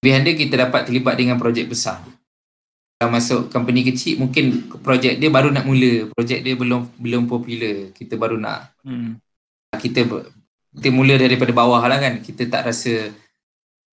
[0.00, 2.00] kelebihan dia kita dapat terlibat dengan projek besar.
[2.96, 7.92] Kalau masuk company kecil mungkin projek dia baru nak mula, projek dia belum belum popular.
[7.96, 9.16] Kita baru nak Hmm.
[9.76, 10.04] kita
[10.76, 12.20] kita mula daripada bawah lah kan.
[12.20, 13.12] Kita tak rasa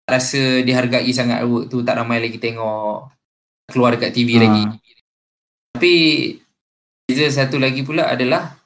[0.06, 3.10] tak rasa dihargai sangat work tu, tak ramai lagi tengok
[3.70, 4.42] keluar dekat TV Ah.
[4.46, 4.64] lagi.
[5.74, 5.94] Tapi
[7.06, 8.58] beza satu lagi pula adalah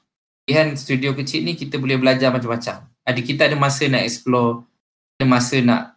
[0.50, 2.82] pilihan studio kecil ni kita boleh belajar macam-macam.
[3.06, 4.66] Ada kita ada masa nak explore,
[5.14, 5.94] ada masa nak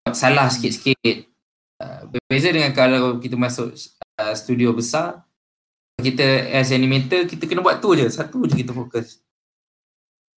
[0.00, 1.28] buat salah sikit-sikit.
[1.76, 3.76] Uh, berbeza dengan kalau kita masuk
[4.16, 5.20] uh, studio besar,
[6.00, 6.24] kita
[6.56, 9.20] as animator kita kena buat tu je, satu je kita fokus.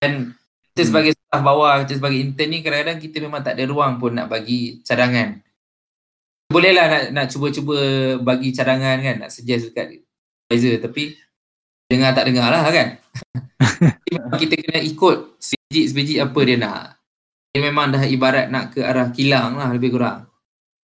[0.03, 0.35] Dan
[0.75, 0.89] kita Hmm.
[0.91, 4.27] sebagai staff bawah, kita sebagai intern ni kadang-kadang kita memang tak ada ruang pun nak
[4.27, 5.39] bagi cadangan.
[6.51, 7.77] Bolehlah nak nak cuba-cuba
[8.19, 10.03] bagi cadangan kan, nak suggest dekat
[10.51, 11.15] advisor tapi
[11.89, 12.87] dengar tak dengar lah kan.
[14.13, 17.01] Memang kita kena ikut sebiji-sebiji apa dia nak.
[17.49, 20.29] Dia memang dah ibarat nak ke arah kilang lah lebih kurang.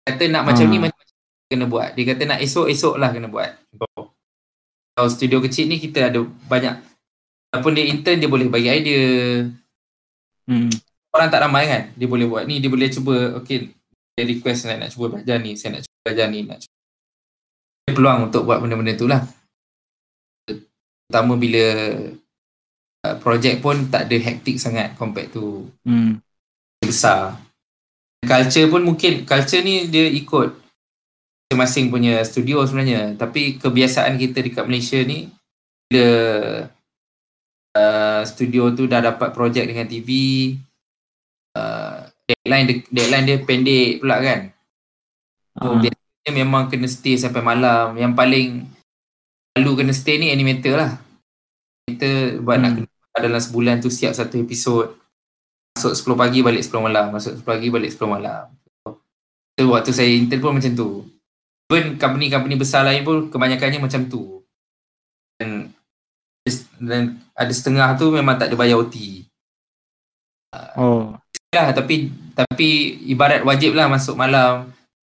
[0.07, 0.87] Kata nak macam ni Ah.
[0.87, 1.03] macam
[1.51, 1.91] kena buat.
[1.91, 3.51] Dia kata nak esok-esok lah kena buat.
[3.67, 4.15] Contoh.
[4.95, 6.93] Kalau studio kecil ni kita ada banyak
[7.53, 9.05] Walaupun dia intern dia boleh bagi idea.
[10.49, 10.73] Hmm.
[11.13, 11.83] Orang tak ramai kan.
[11.93, 13.69] Dia boleh buat ni, dia boleh cuba okay
[14.13, 16.77] dia request saya nak cuba belajar ni, saya nak cuba belajar ni, nak cuba.
[17.93, 19.21] Peluang untuk buat benda-benda tu lah.
[21.07, 21.65] Terutama bila
[23.03, 26.19] uh, projek pun tak ada hektik sangat compared to Hmm.
[26.79, 27.37] besar.
[28.23, 30.55] Culture pun mungkin, culture ni dia ikut
[31.51, 33.13] masing-masing punya studio sebenarnya.
[33.13, 35.27] Tapi kebiasaan kita dekat Malaysia ni,
[35.85, 36.07] bila
[37.75, 40.09] uh, studio tu dah dapat projek dengan TV,
[41.59, 44.41] uh, deadline, dia- deadline dia pendek pula kan.
[45.53, 45.77] So, Ah.
[45.77, 47.93] biasanya memang kena stay sampai malam.
[47.93, 48.49] Yang paling
[49.57, 50.91] lalu kena stay ni animator lah.
[51.85, 52.77] Animator buat nak Hmm.
[52.85, 54.97] kena dalam sebulan tu siap satu episod.
[55.77, 57.13] Masuk 10 pagi balik 10 malam.
[57.13, 58.49] Masuk 10 pagi balik 10 malam.
[59.53, 61.05] So, waktu saya intern pun macam tu.
[61.69, 64.41] Even company-company besar lain pun kebanyakannya macam tu.
[65.37, 65.73] Dan,
[66.81, 69.25] dan ada setengah tu memang tak ada bayar OT.
[70.77, 71.17] Oh.
[71.53, 74.69] lah tapi tapi ibarat wajib lah masuk malam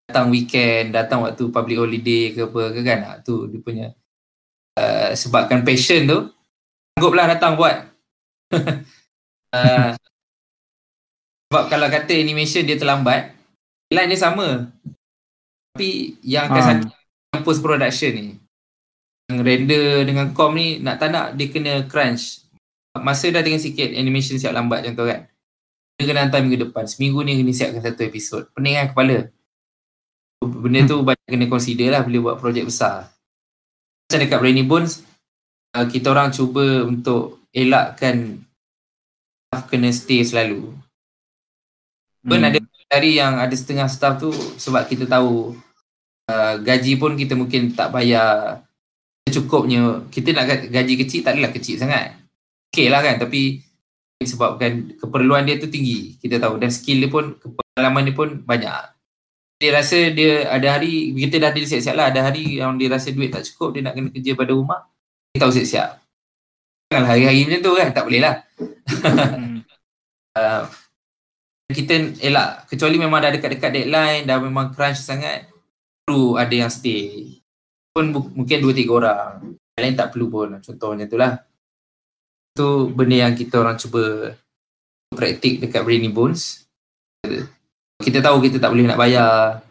[0.09, 2.99] datang weekend, datang waktu public holiday ke apa ke kan.
[3.05, 3.93] Ah, tu dia punya
[4.77, 6.19] uh, sebabkan passion tu
[6.95, 7.87] sangguplah datang buat.
[9.55, 9.91] uh,
[11.51, 13.35] sebab kalau kata animation dia terlambat,
[13.91, 14.71] line dia sama.
[15.71, 16.67] Tapi yang akan Ah.
[16.83, 18.27] sakit post production ni.
[19.31, 22.43] Yang render dengan com ni nak tak nak dia kena crunch.
[22.99, 25.27] Masa dah dengan sikit animation siap lambat contoh kan.
[25.95, 26.83] Dia kena hantar minggu depan.
[26.87, 28.47] Seminggu ni kena siapkan satu episod.
[28.51, 29.17] Pening kan kepala.
[30.41, 33.10] Benda tu banyak kena consider lah bila buat projek besar.
[34.11, 35.07] Macam dekat Brainy Bones,
[35.71, 38.43] uh, kita orang cuba untuk elakkan
[39.47, 40.75] staff kena stay selalu.
[42.19, 42.59] Pun ada
[42.91, 45.55] hari yang ada setengah staff tu sebab kita tahu
[46.27, 48.59] uh, gaji pun kita mungkin tak bayar
[49.31, 50.03] cukupnya.
[50.11, 52.11] Kita nak ga- gaji kecil tak adalah kecil sangat.
[52.67, 53.63] Okey lah kan tapi
[54.19, 56.19] sebabkan keperluan dia tu tinggi.
[56.19, 58.90] Kita tahu dan skill dia pun pengalaman dia pun banyak.
[59.61, 63.13] Dia rasa dia ada hari kita dah deal siap-siap lah ada hari yang dia rasa
[63.13, 64.89] duit tak cukup dia nak kena kerja pada rumah.
[65.31, 66.01] Dia tahu siap-siap.
[66.89, 68.35] Janganlah hari-hari macam tu kan tak boleh lah.
[68.57, 69.61] Hmm.
[70.33, 70.65] uh,
[71.71, 75.47] kita elak kecuali memang dah dekat-dekat deadline dah memang crunch sangat
[76.03, 77.39] perlu ada yang stay
[77.91, 81.39] pun bu- mungkin dua tiga orang yang lain tak perlu pun contohnya tu lah
[82.51, 84.35] tu benda yang kita orang cuba
[85.11, 86.67] praktik dekat Brainy Bones
[88.01, 89.61] kita tahu kita tak boleh nak bayar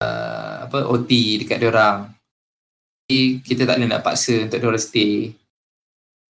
[0.00, 2.08] uh, apa OT dekat diorang
[3.10, 5.34] jadi kita tak boleh nak paksa untuk diorang stay.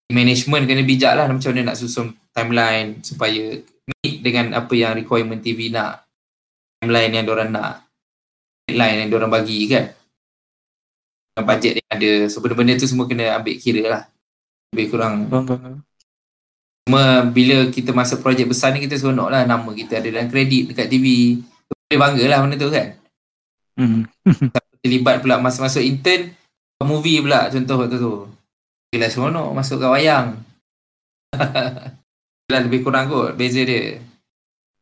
[0.08, 5.44] Management kena bijak lah macam mana nak susun timeline supaya meet dengan apa yang requirement
[5.44, 6.08] TV nak
[6.80, 7.84] timeline yang diorang nak
[8.64, 9.92] deadline yang diorang bagi kan?
[11.36, 12.12] Dan budget yang ada.
[12.32, 14.02] So benda-benda tu semua kena ambil kira lah.
[14.72, 15.74] Lebih kurang Faham, faham.
[16.90, 20.74] Cuma bila kita masuk projek besar ni kita seronok lah nama kita ada dalam kredit
[20.74, 21.38] dekat TV
[21.70, 22.98] boleh bangga lah benda tu kan
[23.78, 24.04] Hmm.
[24.82, 26.34] terlibat pula masa masuk intern
[26.82, 28.14] movie pula contoh waktu tu
[28.90, 30.28] Gila seronok masuk kat wayang
[32.50, 34.02] Lah lebih kurang kot beza dia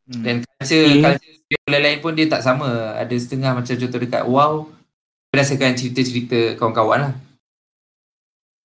[0.09, 0.25] Hmm.
[0.25, 1.05] Dan culture, Okay.
[1.05, 2.97] culture studio lain-lain pun dia tak sama.
[2.97, 4.53] Ada setengah macam contoh dekat WOW,
[5.29, 7.13] berdasarkan cerita-cerita kawan-kawan lah.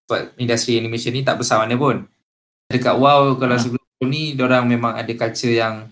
[0.07, 2.07] Sebab industri animation ni tak besar mana pun.
[2.71, 3.61] Dekat WOW kalau Ah.
[3.61, 5.87] sebelum ni, orang memang ada culture yang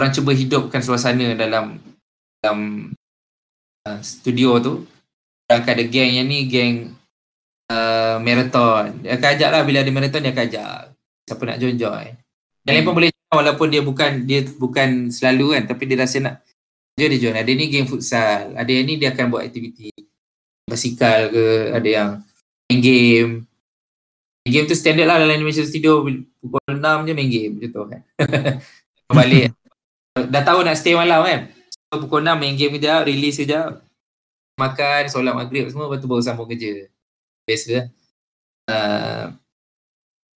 [0.00, 1.80] orang cuba hidupkan suasana dalam
[2.40, 2.90] dalam
[3.84, 4.74] uh, studio tu.
[5.50, 6.94] Dan akan ada geng yang ni, geng
[7.70, 9.02] uh, marathon.
[9.02, 10.80] Dia akan ajak lah bila ada marathon dia akan ajak.
[11.26, 12.12] Siapa nak join-join.
[12.66, 16.16] Yang lain pun boleh join walaupun dia bukan dia bukan selalu kan tapi dia rasa
[16.22, 16.34] nak
[16.94, 17.36] dia dia join.
[17.38, 19.90] Ada ni game futsal, ada yang ni dia akan buat aktiviti
[20.70, 22.08] basikal ke, ada yang
[22.70, 23.32] main game.
[24.48, 26.00] Game tu standard lah dalam animation studio
[26.40, 28.00] pukul 6 je main game macam tu kan.
[29.16, 29.52] Balik
[30.16, 31.40] dah tahu nak stay malam kan.
[31.90, 33.80] So, pukul 6 main game kejap, release kejap.
[34.58, 36.90] Makan, solat maghrib semua lepas tu baru sambung kerja.
[37.48, 37.86] Biasa lah.
[38.70, 39.24] Uh,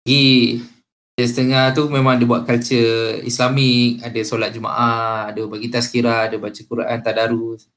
[0.04, 0.60] lagi
[1.14, 6.36] dia setengah tu memang dia buat culture Islamik, ada solat Jumaat, ada bagi tazkirah, ada
[6.42, 7.70] baca Quran, tadarus.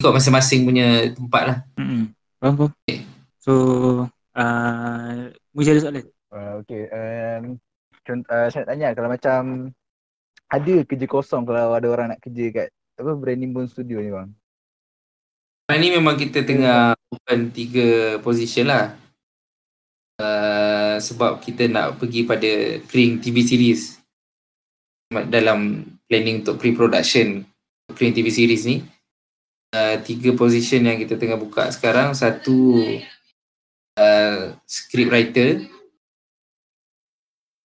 [0.00, 1.58] Ikut masing-masing punya tempat lah.
[1.76, 2.16] Hmm.
[2.40, 2.72] Faham, faham.
[3.36, 3.52] So,
[4.36, 6.06] uh, Muzi ada soalan?
[6.30, 6.82] Uh, okay.
[6.90, 7.58] Um,
[8.06, 9.40] cont- uh, saya nak tanya kalau macam
[10.50, 12.68] ada kerja kosong kalau ada orang nak kerja kat
[13.00, 14.28] apa Branding Bone Studio ni bang.
[15.70, 18.98] Sekarang ni memang kita tengah open tiga position lah.
[20.20, 23.96] Uh, sebab kita nak pergi pada Kring TV series
[25.32, 27.46] dalam planning untuk pre-production
[27.94, 28.82] Kring TV series ni.
[29.70, 32.12] Uh, tiga position yang kita tengah buka sekarang.
[32.18, 32.82] Satu
[33.98, 35.50] uh, script writer.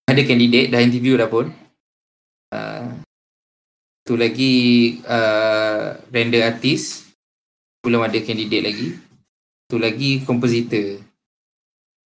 [0.06, 1.50] Ada candidate, dah interview dah pun.
[2.54, 3.02] Uh,
[4.06, 4.54] satu lagi
[5.02, 7.10] uh, render artist
[7.82, 8.88] belum ada candidate lagi.
[9.66, 11.02] Satu lagi kompozitor.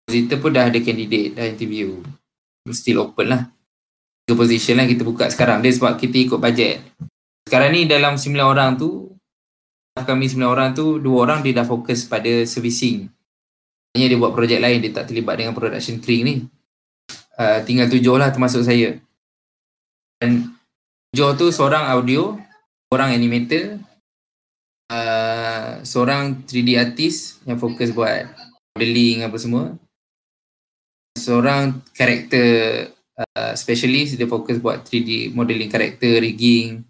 [0.07, 1.99] Kompozitor pun dah ada candidate, dah interview.
[2.71, 3.41] Still open lah.
[4.23, 5.59] Tiga position lah kita buka sekarang.
[5.59, 6.79] Dia sebab kita ikut bajet.
[7.49, 9.09] Sekarang ni dalam 9 orang tu,
[9.97, 13.09] kami 9 orang tu, dua orang dia dah fokus pada servicing.
[13.93, 16.35] Hanya dia buat projek lain, dia tak terlibat dengan production kring ni.
[17.39, 18.99] Uh, tinggal tujuh lah termasuk saya.
[20.19, 20.53] Dan
[21.09, 22.37] tujuh tu seorang audio,
[22.93, 23.79] orang animator,
[24.93, 28.29] uh, seorang 3D artist yang fokus buat
[28.75, 29.73] modeling apa semua.
[31.17, 32.45] Seorang karakter
[33.17, 36.85] uh, specialist dia fokus buat 3D modeling karakter, rigging.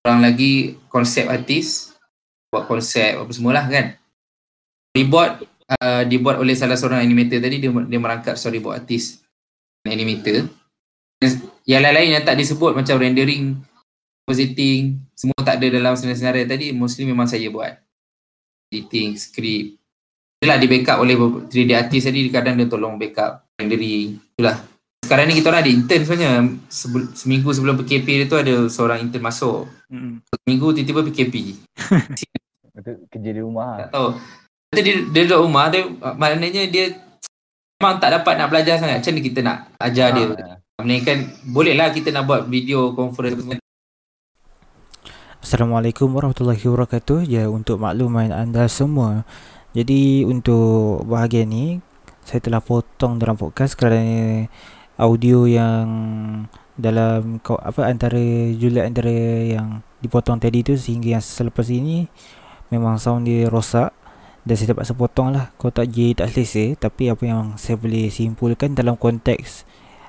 [0.00, 1.96] Seorang lagi konsep artist
[2.48, 3.86] buat konsep apa semualah kan.
[4.94, 9.24] Storyboard uh, dibuat oleh salah seorang animator tadi dia dia merangkap storyboard artist
[9.84, 10.48] dan animator.
[11.64, 13.56] Yang lain-lain yang tak disebut macam rendering,
[14.24, 17.80] compositing, semua tak ada dalam senarai-senarai tadi mostly memang saya buat.
[18.68, 19.80] Editing script.
[20.40, 21.16] Itulah di backup oleh
[21.48, 24.20] 3D artist tadi kadang dia tolong backup rendering.
[24.36, 24.60] Itulah.
[25.04, 26.32] Sekarang ni kita orang ada intern sebenarnya.
[26.68, 29.68] Sebel- seminggu sebelum PKP dia tu ada seorang intern masuk.
[29.94, 30.18] Mm-mm.
[30.42, 31.34] seminggu tiba-tiba PKP
[33.14, 33.78] kerja di rumah lah.
[33.86, 34.08] tak tahu
[34.82, 35.86] dia, dia duduk rumah dia
[36.18, 36.84] maknanya dia
[37.78, 40.26] memang tak dapat nak belajar sangat macam mana kita nak ajar dia
[40.74, 43.62] Ah, Melainkan boleh lah kita nak buat video conference.
[45.38, 47.22] Assalamualaikum warahmatullahi wabarakatuh.
[47.30, 49.22] Ya, untuk makluman anda semua.
[49.70, 51.78] Jadi untuk bahagian ni
[52.26, 54.50] saya telah potong dalam podcast kerana
[54.98, 55.86] audio yang
[56.74, 58.18] dalam apa antara
[58.58, 59.14] julat antara
[59.46, 62.10] yang dipotong tadi tu sehingga yang selepas ini
[62.74, 63.94] memang sound dia rosak
[64.44, 65.50] dan saya terpaksa potong lah.
[65.56, 66.76] Kau tak je tak selesa.
[66.76, 69.64] Tapi apa yang saya boleh simpulkan dalam konteks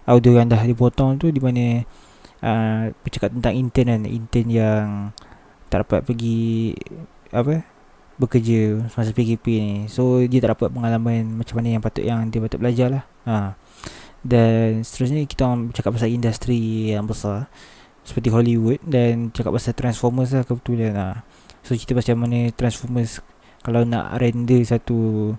[0.06, 1.82] audio yang dah dipotong tu di mana
[2.44, 4.02] uh, bercakap tentang intern kan.
[4.04, 4.86] Intern yang
[5.72, 6.76] tak dapat pergi
[7.32, 7.64] apa
[8.16, 9.76] bekerja semasa PKP ni.
[9.88, 13.04] So dia tak dapat pengalaman macam mana yang patut yang dia patut belajar lah.
[13.26, 13.58] Ha.
[14.26, 17.50] dan seterusnya kita orang bercakap pasal industri yang besar
[18.06, 21.16] seperti Hollywood dan cakap pasal Transformers lah kebetulan lah
[21.66, 23.22] so cerita pasal mana Transformers
[23.66, 25.34] kalau nak render satu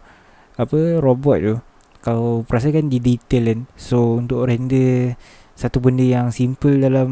[0.59, 1.55] apa robot tu
[2.03, 3.61] kau perasan kan di detail kan?
[3.79, 5.15] So untuk render
[5.55, 7.11] satu benda yang simple dalam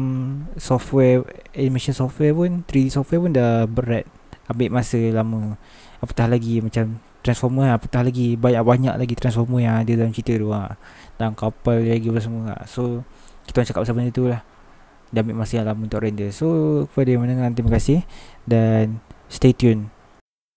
[0.59, 1.23] software
[1.55, 4.03] animation software pun 3D software pun dah berat.
[4.51, 5.55] Ambil masa lama.
[6.03, 10.53] Apatah lagi macam transformer lah, apatah lagi banyak-banyak lagi transformer yang ada dalam cerita tu
[10.53, 10.77] ha.
[11.17, 12.69] dalam kapal lagi apa semua ha.
[12.69, 13.01] so
[13.49, 14.41] kita orang cakap pasal benda tu lah.
[15.09, 16.29] Dia ambil masa yang lama untuk render.
[16.29, 16.45] So
[16.91, 18.03] kepada yang mendengar terima kasih.
[18.45, 19.01] Dan
[19.31, 19.94] stay tune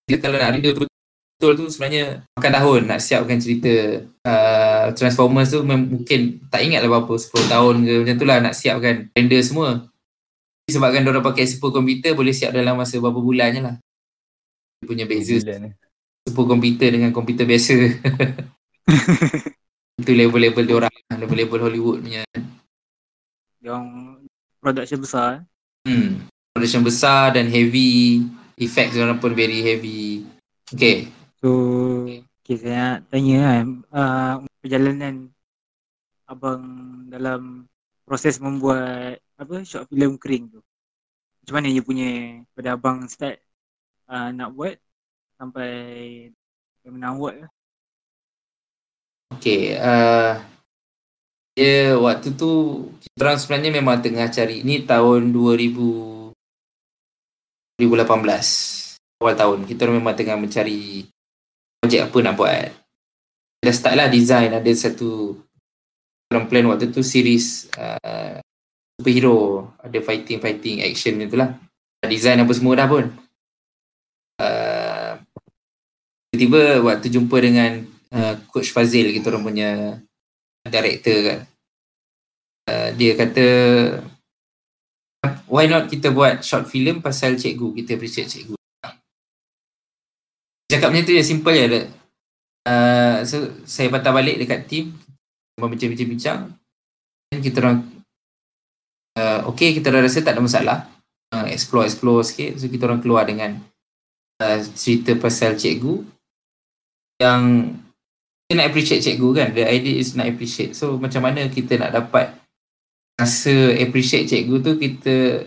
[0.09, 5.61] Dia kalau nak render betul tu sebenarnya makan tahun nak siapkan cerita uh, Transformers tu
[5.63, 9.87] mungkin tak ingat lah berapa 10 tahun ke macam tu lah nak siapkan render semua
[10.67, 13.75] sebabkan diorang pakai super komputer boleh siap dalam masa berapa bulan je lah
[14.81, 15.71] dia punya beza bulan
[16.27, 17.75] super komputer dengan komputer biasa
[19.99, 22.23] itu level-level diorang level-level Hollywood punya
[23.59, 23.85] Yang
[24.63, 25.41] production besar eh.
[25.87, 26.27] Hmm.
[26.55, 28.23] Production besar dan heavy.
[28.59, 30.27] Effects orang pun very heavy.
[30.67, 31.07] Okay.
[31.39, 31.49] So
[32.43, 35.31] okay, saya nak tanya kan uh, perjalanan
[36.27, 36.63] abang
[37.07, 37.71] dalam
[38.03, 40.59] proses membuat apa short film kering tu.
[41.41, 42.09] Macam mana dia punya
[42.51, 43.39] pada abang start
[44.11, 44.75] uh, nak buat
[45.39, 45.71] sampai
[46.83, 47.51] yang menang award lah.
[49.39, 49.79] Okay.
[49.79, 50.35] Uh,
[51.55, 52.51] dia waktu tu
[52.99, 54.67] kita sebenarnya memang tengah cari.
[54.67, 56.18] Ni tahun 2000
[57.79, 59.23] 2018.
[59.23, 59.59] Awal tahun.
[59.63, 61.07] Kita memang tengah mencari
[61.79, 62.69] projek apa nak buat.
[63.63, 64.51] Dah start lah design.
[64.51, 65.39] Ada satu
[66.29, 68.43] orang plan waktu tu series uh,
[68.99, 69.71] superhero.
[69.79, 71.55] Ada fighting-fighting action tu lah.
[72.03, 73.07] Design apa semua dah pun.
[74.39, 75.19] Uh,
[76.31, 77.83] tiba-tiba waktu jumpa dengan
[78.15, 79.69] uh, Coach Fazil kita orang punya
[80.67, 81.39] director kan.
[82.69, 83.47] Uh, dia kata
[85.49, 87.75] why not kita buat short film pasal cikgu?
[87.83, 88.55] Kita appreciate cikgu.
[90.69, 91.81] Cakap macam tu je simple je.
[92.69, 94.93] Uh, so, saya patah balik dekat team.
[95.57, 96.53] Bincang-bincang.
[97.29, 97.99] Dan kita orang
[99.19, 100.77] uh, okay kita orang rasa tak ada masalah.
[101.29, 102.57] Uh, explore explore sikit.
[102.57, 103.61] So kita orang keluar dengan
[104.41, 106.01] uh, cerita pasal cikgu
[107.21, 107.75] yang
[108.49, 109.49] kita nak appreciate cikgu kan?
[109.53, 110.73] The idea is nak appreciate.
[110.73, 112.33] So macam mana kita nak dapat
[113.19, 115.43] rasa appreciate cikgu tu kita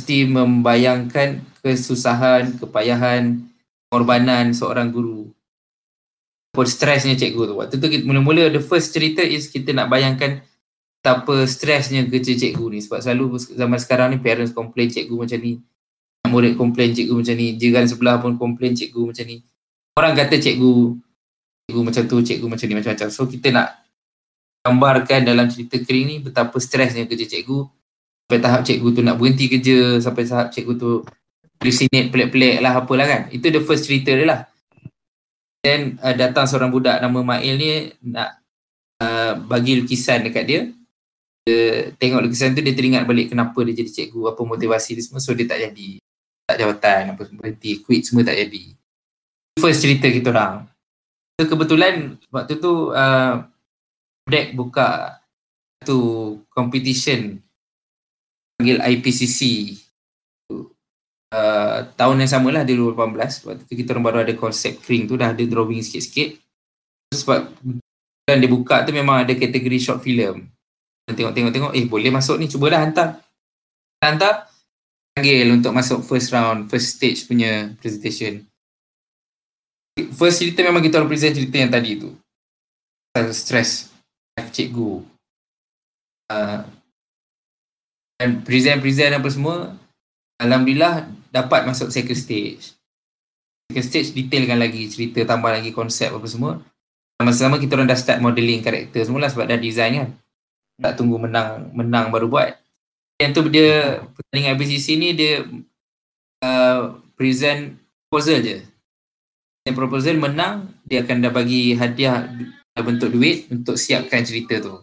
[0.00, 3.44] mesti membayangkan kesusahan, kepayahan,
[3.92, 5.28] pengorbanan seorang guru.
[6.56, 7.54] Apa stresnya cikgu tu?
[7.60, 10.40] Waktu tu kita, mula-mula the first cerita is kita nak bayangkan
[10.98, 12.80] betapa stresnya kerja cikgu ni.
[12.80, 15.60] Sebab selalu zaman sekarang ni parents complain cikgu macam ni
[16.24, 19.44] murid complain cikgu macam ni jiran sebelah pun complain cikgu macam ni.
[19.92, 20.96] Orang kata cikgu
[21.68, 23.08] cikgu macam tu, cikgu macam ni macam-macam.
[23.12, 23.79] So kita nak
[24.60, 27.64] gambarkan dalam cerita kering ni betapa stresnya kerja cikgu
[28.28, 30.90] sampai tahap cikgu tu nak berhenti kerja sampai tahap cikgu tu
[31.60, 33.22] hallucinate pelik-pelik lah apalah kan.
[33.32, 34.40] Itu the first cerita dia lah.
[35.60, 38.40] Then uh, datang seorang budak nama Mail ni nak
[39.00, 40.60] uh, bagi lukisan dekat dia.
[41.44, 45.20] Dia tengok lukisan tu dia teringat balik kenapa dia jadi cikgu, apa motivasi dia semua.
[45.20, 46.00] So dia tak jadi.
[46.48, 48.72] Tak jawatan, apa berhenti, quit semua tak jadi.
[49.60, 50.70] First cerita kita orang.
[51.36, 53.49] So, kebetulan waktu tu uh,
[54.28, 55.20] Dek buka
[55.80, 56.00] satu
[56.52, 57.40] competition
[58.60, 59.40] panggil IPCC
[61.32, 63.16] uh, tahun yang sama lah 2018
[63.48, 66.36] waktu tu kita baru ada konsep kering tu dah ada drawing sikit-sikit.
[67.16, 67.48] Sebab
[68.28, 70.46] dan dia buka tu memang ada kategori short film.
[71.10, 73.18] Tengok-tengok-tengok eh boleh masuk ni cubalah hantar.
[73.98, 74.46] Hantar
[75.16, 78.46] panggil untuk masuk first round, first stage punya presentation.
[80.14, 82.14] First cerita memang kita orang present cerita yang tadi tu.
[83.34, 83.89] Stress
[84.40, 85.04] life cikgu.
[86.32, 86.64] Uh,
[88.16, 89.76] dan present-present apa semua,
[90.40, 92.72] Alhamdulillah dapat masuk second stage.
[93.68, 96.64] Second stage detailkan lagi cerita, tambah lagi konsep apa semua.
[97.20, 100.10] Sama-sama kita orang dah start modeling karakter semula sebab dah design kan.
[100.80, 102.56] Tak tunggu menang menang baru buat.
[103.20, 105.44] Yang tu dia pertandingan IPCC ni dia
[106.40, 107.76] uh, present
[108.08, 108.64] proposal je.
[109.68, 112.24] Yang proposal menang, dia akan dah bagi hadiah
[112.78, 114.78] bentuk duit untuk siapkan cerita tu.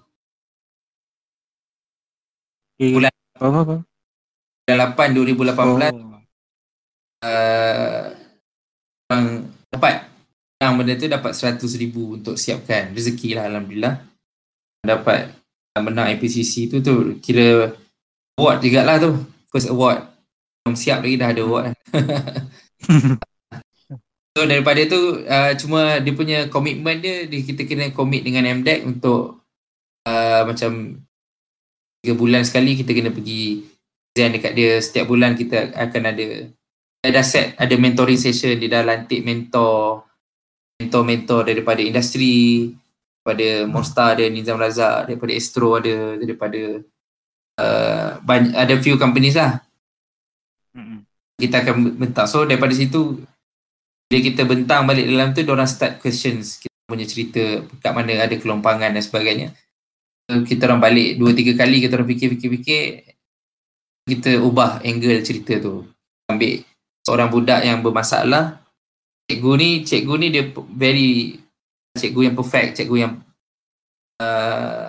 [2.78, 2.94] Okay.
[2.94, 3.76] Bulan- apa apa?
[4.68, 6.20] Bulan 8 2018 Oh.
[7.26, 8.04] uh,
[9.08, 9.26] orang
[9.72, 9.96] dapat
[10.58, 13.96] yang benda tu dapat 100 ribu untuk siapkan rezeki lah Alhamdulillah
[14.82, 15.34] dapat
[15.78, 17.70] menang IPCC tu tu kira
[18.38, 19.14] award juga lah tu
[19.50, 20.02] first award
[20.66, 21.66] belum siap lagi dah ada award
[24.38, 28.86] so daripada tu uh, cuma dia punya komitmen dia, dia kita kena commit dengan MDEC
[28.86, 29.42] untuk
[30.06, 31.02] uh, macam
[32.06, 33.66] 3 bulan sekali kita kena pergi
[34.14, 34.78] present dekat dia.
[34.78, 36.28] Setiap bulan kita akan ada
[37.02, 38.62] dia dah set ada mentoring session.
[38.62, 40.06] Dia dah lantik mentor
[40.78, 42.70] mentor-mentor daripada industri
[43.26, 46.62] daripada Monstar ada Nizam Razak daripada Astro ada daripada
[47.58, 49.66] uh, banyak, ada few companies lah.
[51.42, 53.18] Kita akan bentang so daripada situ
[54.08, 56.64] bila kita bentang balik dalam tu orang start questions.
[56.64, 57.43] Kita punya cerita
[57.84, 59.51] kat mana ada kelompangan dan sebagainya.
[60.28, 62.84] So, kita orang balik dua tiga kali kita orang fikir-fikir-fikir
[64.08, 65.84] kita ubah angle cerita tu.
[66.32, 66.64] Ambil
[67.03, 68.64] seorang budak yang bermasalah.
[69.28, 71.36] Cikgu ni cikgu ni dia very
[71.99, 73.14] cikgu yang perfect cikgu yang
[74.24, 74.88] uh,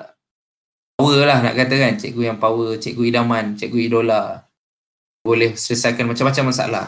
[0.95, 4.47] power lah nak kata kan cikgu yang power cikgu idaman cikgu idola.
[5.27, 6.87] Boleh selesaikan macam-macam masalah.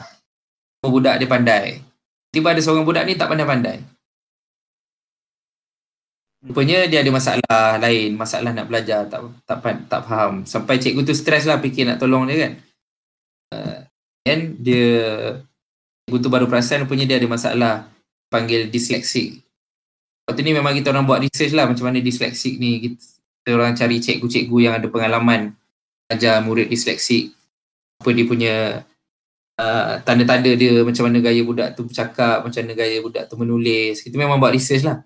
[0.87, 1.90] Budak dia pandai
[2.31, 3.83] tiba ada seorang budak ni tak pandai-pandai.
[6.41, 9.59] Rupanya dia ada masalah lain masalah nak belajar tak tak
[9.91, 10.49] tak faham.
[10.49, 12.53] Sampai cikgu tu stres lah fikir nak tolong dia kan.
[13.51, 13.79] Uh,
[14.25, 14.89] then dia
[16.07, 17.75] cikgu tu baru perasan rupanya dia ada masalah
[18.33, 19.43] panggil dyslexic
[20.31, 22.79] waktu ni memang kita orang buat research lah macam mana dyslexic ni.
[22.79, 25.59] Kita, orang cari cikgu-cikgu yang ada pengalaman
[26.07, 27.35] ajar murid dyslexic
[27.99, 28.55] apa dia punya
[29.61, 34.01] uh, tanda-tanda dia macam mana gaya budak tu bercakap macam mana gaya budak tu menulis.
[34.01, 35.05] Kita memang buat research lah.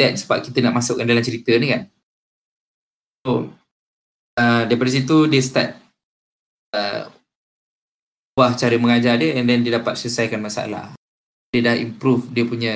[0.00, 1.82] That sebab kita nak masukkan dalam cerita ni kan.
[3.22, 3.52] So
[4.40, 5.70] uh, daripada situ dia start
[6.74, 7.12] uh,
[8.34, 10.96] ubah cara mengajar dia and then dia dapat selesaikan masalah.
[11.54, 12.74] Dia dah improve dia punya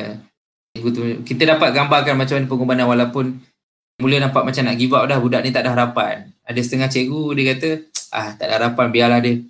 [1.26, 3.34] kita dapat gambarkan macam mana pengorbanan walaupun
[3.98, 6.30] mula nampak macam nak give up dah budak ni tak ada harapan.
[6.46, 7.68] Ada setengah cikgu dia kata
[8.14, 9.42] ah tak ada harapan biarlah dia.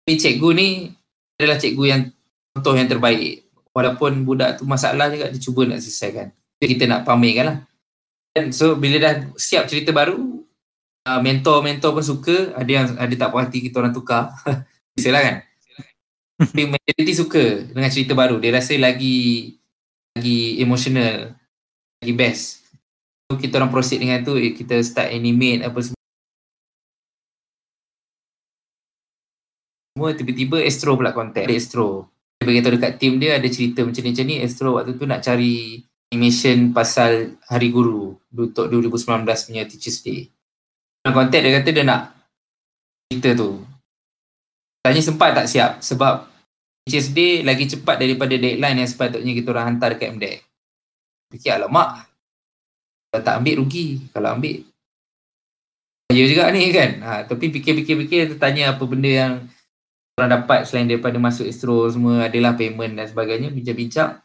[0.00, 0.68] Tapi cikgu ni
[1.40, 2.02] adalah cikgu yang
[2.52, 3.48] contoh yang terbaik.
[3.72, 6.28] Walaupun budak tu masalah juga dia cuba nak selesaikan.
[6.60, 7.56] Kita nak pamerkan lah.
[8.36, 10.44] Dan so bila dah siap cerita baru
[11.08, 12.52] uh, mentor-mentor pun suka.
[12.52, 14.28] Ada yang ada tak puas hati kita orang tukar.
[14.94, 15.36] Biasalah kan?
[16.40, 18.36] Tapi majority suka dengan cerita baru.
[18.40, 19.56] Dia rasa lagi
[20.16, 21.36] lagi emotional
[22.00, 22.64] lagi best.
[23.28, 25.99] So kita orang proceed dengan tu eh, kita start animate apa semua
[30.00, 32.08] semua tiba-tiba Astro pula contact ada Astro.
[32.40, 34.36] Dia beritahu dekat team dia ada cerita macam ni macam ni.
[34.40, 40.32] Astro waktu tu nak cari animation pasal Hari Guru untuk 2019 punya Teachers Day.
[41.04, 42.16] Dia contact dia kata dia nak
[43.12, 43.60] cerita tu.
[44.80, 46.24] Tanya sempat tak siap sebab
[46.88, 50.40] Teachers Day lagi cepat daripada deadline yang sepatutnya kita orang hantar dekat MDEC
[51.28, 52.08] fikir alamak
[53.12, 54.08] kalau tak ambil rugi.
[54.16, 54.64] Kalau ambil
[56.10, 56.90] Ya juga ni kan.
[57.06, 59.32] Ha, tapi fikir-fikir-fikir tanya apa benda yang
[60.20, 64.20] orang dapat selain daripada masuk Astro semua adalah payment dan sebagainya bincang-bincang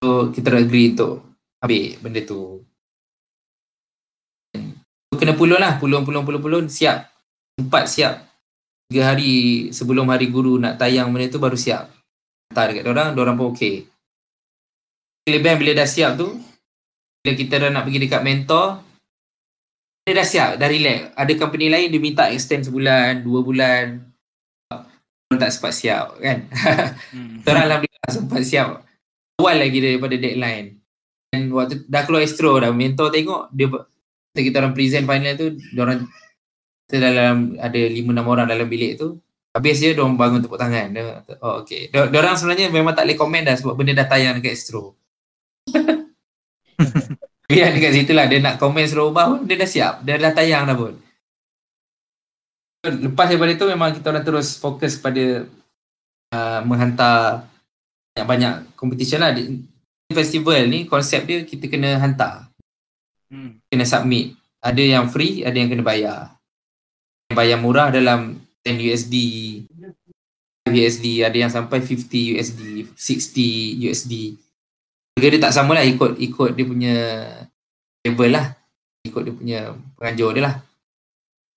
[0.00, 1.20] so kita agree untuk
[1.60, 2.64] ambil benda tu.
[5.12, 7.12] So, kena pulun lah pulun pulun pulun pulun siap.
[7.60, 8.14] Sempat siap.
[8.88, 11.92] Tiga hari sebelum hari guru nak tayang benda tu baru siap.
[12.48, 13.86] Hantar dekat orang orang pun okey
[15.30, 16.34] kelebihan bila dah siap tu
[17.22, 18.66] bila kita dah nak pergi dekat mentor
[20.02, 21.14] dia dah siap dah relax.
[21.14, 24.09] Ada company lain dia minta extend sebulan dua bulan
[25.38, 26.38] tak sempat siap kan?
[27.10, 27.42] Hmm.
[27.42, 28.86] Orang Alhamdulillah sempat siap.
[29.42, 30.78] Awal lagi daripada deadline.
[31.30, 32.70] Dan waktu dah keluar Astro dah.
[32.70, 36.06] Mentor tengok dia kita, kita orang present final tu dia orang
[36.86, 39.18] kita dalam ada 5 6 orang dalam bilik tu.
[39.50, 40.86] Habis je dia orang bangun tepuk tangan.
[40.94, 44.06] Dia, oh okey dia, dia orang sebenarnya memang tak boleh komen dah sebab benda dah
[44.06, 44.94] tayang dekat Astro.
[47.50, 48.30] Biar dekat situ lah.
[48.30, 50.06] Dia nak komen suruh ubah pun dia dah siap.
[50.06, 50.94] Dia dah tayang dah pun
[52.84, 55.44] lepas daripada itu memang kita orang terus fokus pada
[56.32, 57.44] uh, menghantar
[58.16, 59.36] banyak-banyak competition lah.
[59.36, 59.60] Di
[60.10, 62.48] festival ni konsep dia kita kena hantar.
[63.30, 63.60] Hmm.
[63.68, 64.34] Kena submit.
[64.60, 66.36] Ada yang free, ada yang kena bayar.
[67.30, 69.16] Yang bayar murah dalam 10 USD,
[70.68, 72.60] 5 USD, ada yang sampai 50 USD,
[72.92, 74.36] 60 USD.
[75.16, 76.96] Harga dia tak sama lah ikut ikut dia punya
[78.04, 78.56] level lah.
[79.04, 79.60] Ikut dia punya
[79.96, 80.54] penganjur dia lah.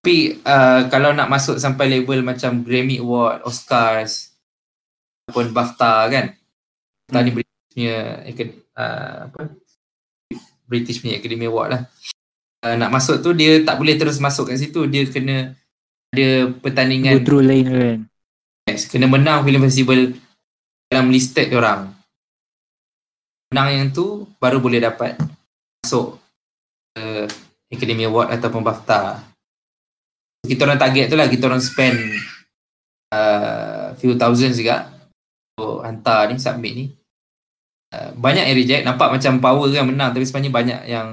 [0.03, 4.35] Tapi uh, kalau nak masuk sampai level macam Grammy Award, Oscars
[5.23, 6.25] ataupun BAFTA kan.
[7.07, 7.95] BAFTA ni British punya
[8.75, 9.41] uh, apa?
[10.67, 11.81] British punya Academy Award lah.
[12.67, 14.83] Uh, nak masuk tu dia tak boleh terus masuk kat situ.
[14.91, 15.55] Dia kena
[16.11, 17.99] ada Go pertandingan through lain kan.
[18.67, 20.19] Yes, kena menang film festival
[20.91, 21.95] dalam listed orang.
[23.55, 25.15] Menang yang tu baru boleh dapat
[25.79, 26.19] masuk
[26.99, 27.23] uh,
[27.71, 29.31] Academy Award ataupun BAFTA.
[30.43, 31.97] Kita orang target tu lah, kita orang spend
[33.15, 34.91] uh, few thousands juga
[35.55, 36.85] untuk hantar ni, submit ni.
[37.93, 41.07] Uh, banyak yang reject, nampak macam power kan menang tapi sebenarnya banyak yang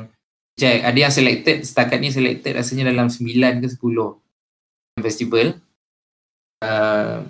[0.59, 0.81] reject.
[0.83, 5.47] Ada yang selected, setakat ni selected rasanya dalam 9 ke 10 festival.
[6.61, 7.23] Uh,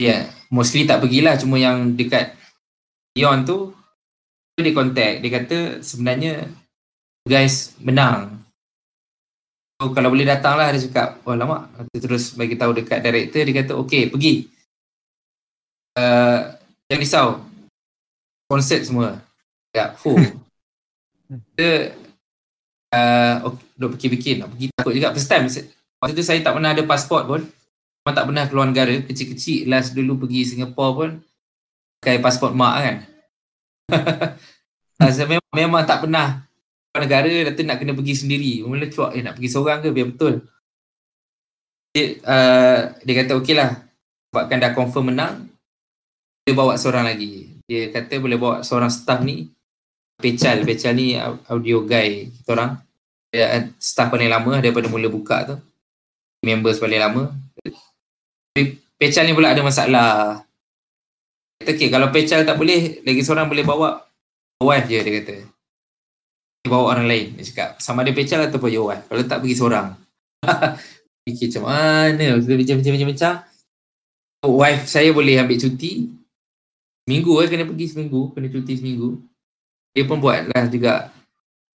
[0.00, 2.34] yeah, mostly tak pergilah cuma yang dekat
[3.14, 3.74] Dion tu
[4.60, 6.48] dia contact, dia kata sebenarnya
[7.24, 8.39] guys menang.
[9.80, 13.40] So, kalau boleh datang lah dia cakap, oh lama, dia terus bagi tahu dekat director,
[13.48, 14.44] dia kata okay pergi.
[15.96, 16.52] Uh,
[16.84, 17.28] jangan risau,
[18.44, 19.24] konsert semua.
[19.72, 20.20] Ya, full.
[21.56, 21.96] dia
[22.92, 25.48] uh, okay, duk fikir-fikir nak pergi takut juga first time.
[25.48, 27.40] Waktu tu saya tak pernah ada pasport pun.
[28.04, 28.92] Memang tak pernah keluar negara.
[29.00, 31.10] Kecil-kecil last dulu pergi Singapore pun
[32.04, 32.96] pakai pasport mak kan.
[35.16, 36.44] Saya memang, memang tak pernah
[36.98, 38.52] negara kata nak kena pergi sendiri.
[38.66, 40.34] Mula cuak eh nak pergi seorang ke biar betul.
[41.94, 43.70] Dia, uh, dia kata okey lah.
[44.30, 45.34] Sebabkan dah confirm menang.
[46.42, 47.54] Dia bawa seorang lagi.
[47.70, 49.46] Dia kata boleh bawa seorang staff ni.
[50.18, 50.66] Pecal.
[50.66, 51.14] Pecal ni
[51.46, 52.82] audio guy kita orang.
[53.30, 55.56] Dia staff paling lama daripada mula buka tu.
[56.42, 57.30] Members paling lama.
[58.98, 60.42] Pecal ni pula ada masalah.
[61.60, 64.00] Kata okay, kalau Pecal tak boleh, lagi seorang boleh bawa
[64.64, 65.59] wife je dia kata.
[66.66, 67.26] Bawa orang lain.
[67.40, 69.04] Dia cakap sama ada Pecal ataupun your wife.
[69.08, 69.96] Kalau tak pergi seorang.
[71.24, 72.26] Fikir macam mana.
[72.36, 73.32] Macam-macam-macam.
[74.40, 76.08] Wife saya boleh ambil cuti.
[77.04, 78.20] Seminggu eh, kena pergi seminggu.
[78.36, 79.20] Kena cuti seminggu.
[79.96, 81.10] Dia pun buat lah juga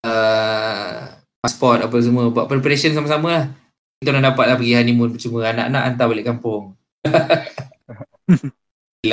[0.05, 0.95] uh,
[1.39, 2.31] pasport apa semua.
[2.35, 3.47] Buat preparation sama-sama lah
[4.03, 6.75] kita orang dapat lah pergi honeymoon percuma anak-anak hantar balik kampung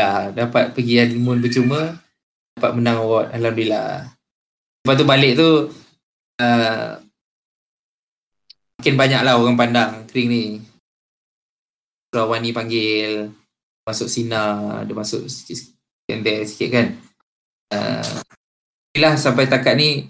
[0.01, 2.01] lah dapat pergi honeymoon percuma
[2.57, 4.09] dapat menang award Alhamdulillah
[4.83, 5.49] lepas tu balik tu
[6.39, 6.89] uh,
[8.79, 10.43] makin banyak lah orang pandang kering ni.
[12.09, 13.29] Surah Wani panggil
[13.85, 15.69] masuk Sina dia masuk sikit
[16.47, 16.87] sikit kan.
[17.69, 18.21] Uh,
[19.15, 20.09] sampai takat ni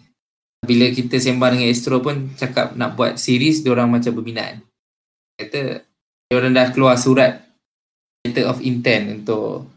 [0.64, 4.60] bila kita sembang dengan Astro pun cakap nak buat series orang macam berminat.
[5.40, 5.84] Kata
[6.36, 7.42] orang dah keluar surat
[8.24, 9.72] letter of intent untuk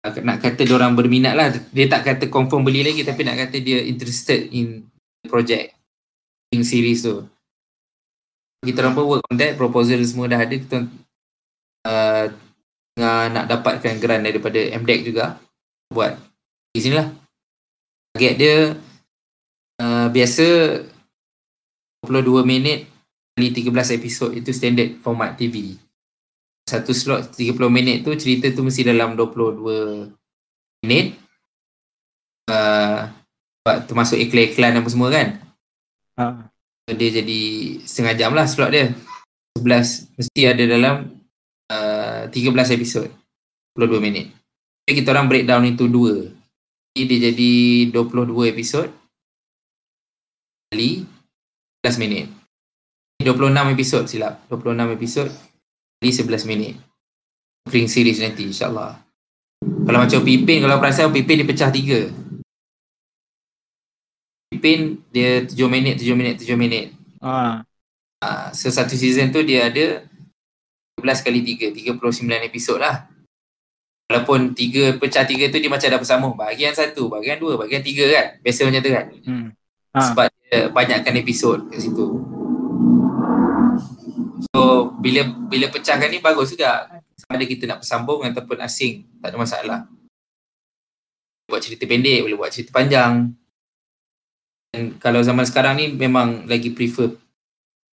[0.00, 1.52] nak kata dia orang berminat lah.
[1.72, 4.88] Dia tak kata confirm beli lagi tapi nak kata dia interested in
[5.28, 5.76] project.
[6.50, 7.22] In series tu.
[8.64, 9.54] Kita orang pun work on that.
[9.60, 10.56] Proposal semua dah ada.
[10.56, 10.88] Kita
[11.84, 12.26] uh,
[13.00, 15.36] nak dapatkan grant daripada MDEC juga
[15.92, 16.16] buat.
[16.72, 17.08] Di sini lah.
[18.16, 18.54] Target dia
[19.84, 20.46] uh, biasa
[22.08, 22.88] 22 minit
[23.36, 24.32] kali 13 episod.
[24.32, 25.76] Itu standard format TV.
[26.70, 31.18] Satu slot 30 minit tu cerita tu mesti dalam 22 minit.
[32.46, 33.10] Uh,
[33.66, 35.42] termasuk iklan-iklan apa semua kan.
[36.14, 36.46] Ha.
[36.86, 37.40] So, dia jadi
[37.82, 38.94] setengah jam lah slot dia.
[39.58, 41.10] 11 mesti ada dalam
[41.74, 43.10] uh, 13 episod.
[43.74, 44.30] 22 minit.
[44.86, 46.30] Jadi kita orang breakdown itu dua.
[46.94, 47.52] Jadi dia jadi
[47.94, 48.86] 22 episod
[50.70, 51.02] kali
[51.82, 52.26] 11 minit.
[53.22, 54.46] 26 episod silap.
[54.46, 55.49] 26 episod
[56.00, 56.74] kali 11 minit.
[57.68, 58.96] Spring series nanti insyaAllah.
[59.60, 62.08] Kalau macam Pipin, kalau perasan Pipin dia pecah tiga.
[64.48, 66.96] Pipin dia 7 minit, 7 minit, 7 minit.
[67.20, 67.60] Ha.
[68.20, 70.08] Uh, so satu season tu dia ada
[70.98, 73.04] 12 kali 3, 39 episod lah.
[74.10, 76.34] Walaupun tiga pecah tiga tu dia macam dah bersambung.
[76.34, 78.26] Bahagian satu, bahagian dua, bahagian tiga kan.
[78.42, 79.06] Biasa macam tu kan.
[79.22, 79.46] Hmm.
[79.94, 80.00] Ha.
[80.02, 82.18] Sebab dia banyakkan episod kat situ.
[84.48, 86.88] So bila bila pecahkan ni bagus juga.
[87.20, 89.80] Sama ada kita nak bersambung ataupun asing, tak ada masalah.
[91.44, 93.36] Buat cerita pendek, boleh buat cerita panjang.
[94.72, 97.12] Dan kalau zaman sekarang ni memang lagi prefer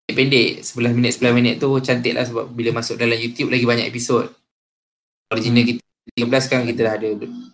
[0.07, 3.91] pendek 11 minit 11 minit tu cantik lah sebab bila masuk dalam YouTube lagi banyak
[3.91, 4.31] episod
[5.27, 5.69] original Hmm.
[5.75, 5.83] kita
[6.23, 7.09] 13 kan kita dah ada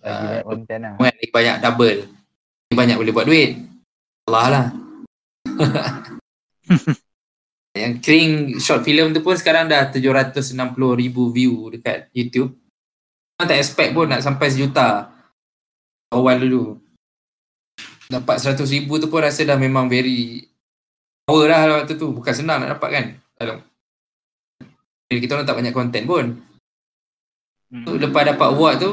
[0.05, 0.93] uh, banyak lah.
[1.01, 3.51] lagi banyak double lagi banyak boleh buat duit
[4.29, 4.65] Allah lah
[7.73, 12.53] yang Kring short film tu pun sekarang dah 760 ribu view dekat YouTube.
[13.37, 15.09] Orang tak expect pun nak sampai sejuta.
[16.13, 16.77] Awal dulu.
[18.05, 20.45] Dapat 100 ribu tu pun rasa dah memang very
[21.25, 22.13] power lah waktu tu.
[22.13, 23.05] Bukan senang nak dapat kan?
[23.41, 23.57] Dalam
[25.09, 26.25] Bila kita orang tak banyak konten pun.
[27.73, 27.89] Hmm.
[27.89, 28.91] tu lepas dapat award tu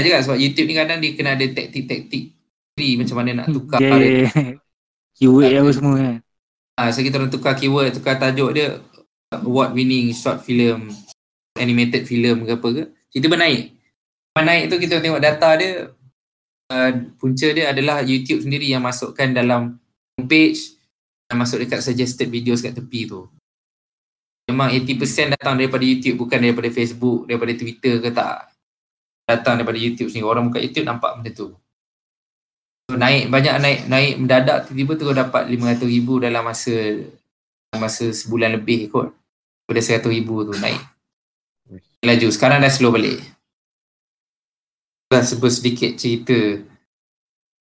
[0.00, 2.32] saya cakap sebab YouTube ni kadang dia kena ada taktik-taktik
[2.72, 3.92] sendiri macam mana nak tukar dia.
[4.00, 4.56] Dia
[5.20, 6.16] keyword apa semua kan.
[6.80, 8.80] Ah, so kita orang tukar keyword, tukar tajuk dia
[9.36, 10.88] award winning short film,
[11.60, 12.84] animated film ke apa ke.
[13.12, 13.76] Kita bernaik.
[14.40, 15.92] Naik tu kita tengok data dia
[16.72, 19.76] uh, punca dia adalah YouTube sendiri yang masukkan dalam
[20.16, 20.80] homepage
[21.28, 23.28] yang masuk dekat suggested videos kat tepi tu.
[24.48, 28.48] Memang 80% datang daripada YouTube bukan daripada Facebook, daripada Twitter ke tak.
[29.28, 30.24] Datang daripada YouTube sendiri.
[30.24, 31.52] Orang buka YouTube nampak benda tu.
[32.96, 36.74] Naik banyak naik naik mendadak tiba-tiba terus dapat 500 ribu dalam masa
[37.76, 39.14] masa sebulan lebih kot.
[39.66, 40.80] Pada 100 ribu tu naik.
[42.02, 42.28] Laju.
[42.32, 43.22] Sekarang dah slow balik.
[45.10, 46.34] Dah sebut sedikit cerita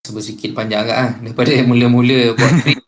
[0.06, 1.12] sebut sedikit panjang agak lah.
[1.22, 2.82] Daripada mula-mula buat creep.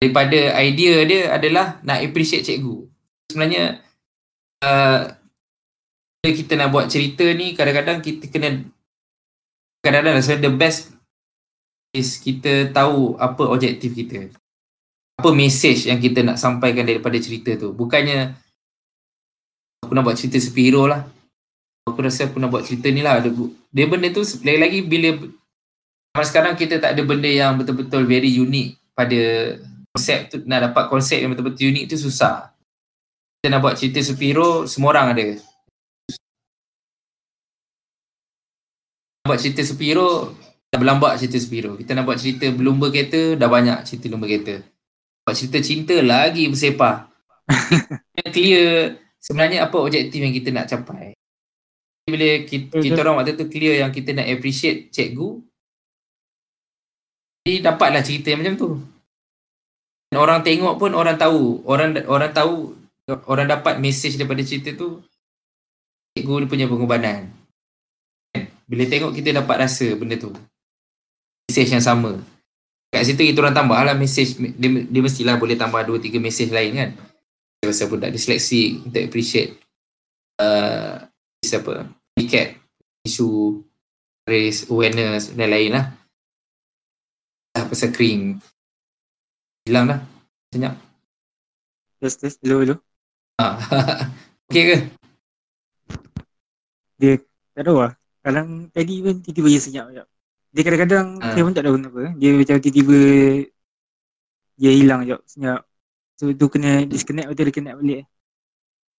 [0.00, 2.88] Daripada idea dia adalah nak appreciate cikgu.
[3.28, 3.84] Sebenarnya
[4.64, 5.12] uh,
[6.20, 8.64] kita nak buat cerita ni kadang-kadang kita kena
[9.80, 10.92] kadang-kadang the best
[11.90, 14.30] is kita tahu apa objektif kita.
[15.18, 17.74] Apa message yang kita nak sampaikan daripada cerita tu.
[17.74, 18.34] Bukannya
[19.84, 21.04] aku nak buat cerita superhero lah.
[21.84, 23.18] Aku rasa aku nak buat cerita ni lah.
[23.20, 25.18] Dia- benda tu lagi-lagi bila
[26.14, 29.18] zaman sekarang kita tak ada benda yang betul-betul very unique pada
[29.94, 30.38] konsep tu.
[30.46, 32.54] Nak dapat konsep yang betul-betul unik tu susah.
[33.40, 35.26] Kita nak buat cerita superhero, semua orang ada.
[39.24, 40.34] Buat cerita superhero,
[40.70, 41.74] dah berlambak cerita superhero.
[41.74, 44.62] Kita nak buat cerita berlumba kereta, dah banyak cerita lumba kereta.
[45.26, 47.10] Buat cerita cinta lagi bersepah.
[48.34, 51.12] Clear sebenarnya apa objektif yang kita nak capai.
[52.06, 55.38] Bila kita, kita orang waktu tu clear yang kita nak appreciate cikgu,
[57.46, 58.70] jadi dapatlah cerita yang macam tu.
[60.10, 62.74] Dan orang tengok pun orang tahu, orang orang tahu
[63.30, 65.02] orang dapat message daripada cerita tu
[66.18, 67.30] cikgu dia punya pengorbanan.
[68.66, 70.34] Bila tengok kita dapat rasa benda tu.
[71.50, 72.14] Message yang sama.
[72.94, 76.54] Kat situ kita orang tambah lah message dia, dia mestilah boleh tambah 2 3 message
[76.54, 76.90] lain kan.
[77.58, 79.58] Pasal budak disleksi kita appreciate
[80.38, 81.10] uh,
[81.42, 81.90] siapa?
[82.14, 82.54] Tiket
[83.02, 83.58] isu
[84.30, 85.90] race awareness dan lain lah.
[87.50, 88.38] Dah pasal kering.
[89.66, 90.00] Hilang dah.
[90.54, 90.78] Senyap.
[91.98, 92.76] Test test dulu dulu.
[93.42, 93.58] Ha.
[94.46, 94.76] Okey ke?
[97.58, 97.98] Tak tahu lah.
[98.22, 100.06] Kadang tadi pun tiba-tiba dia senyap sekejap.
[100.50, 101.30] Dia kadang-kadang Ah.
[101.30, 102.02] saya pun tak tahu kenapa.
[102.16, 102.98] Dia macam tiba-tiba
[104.54, 105.60] dia hilang sekejap senyap.
[106.14, 108.02] So tu kena disconnect betul dia connect balik.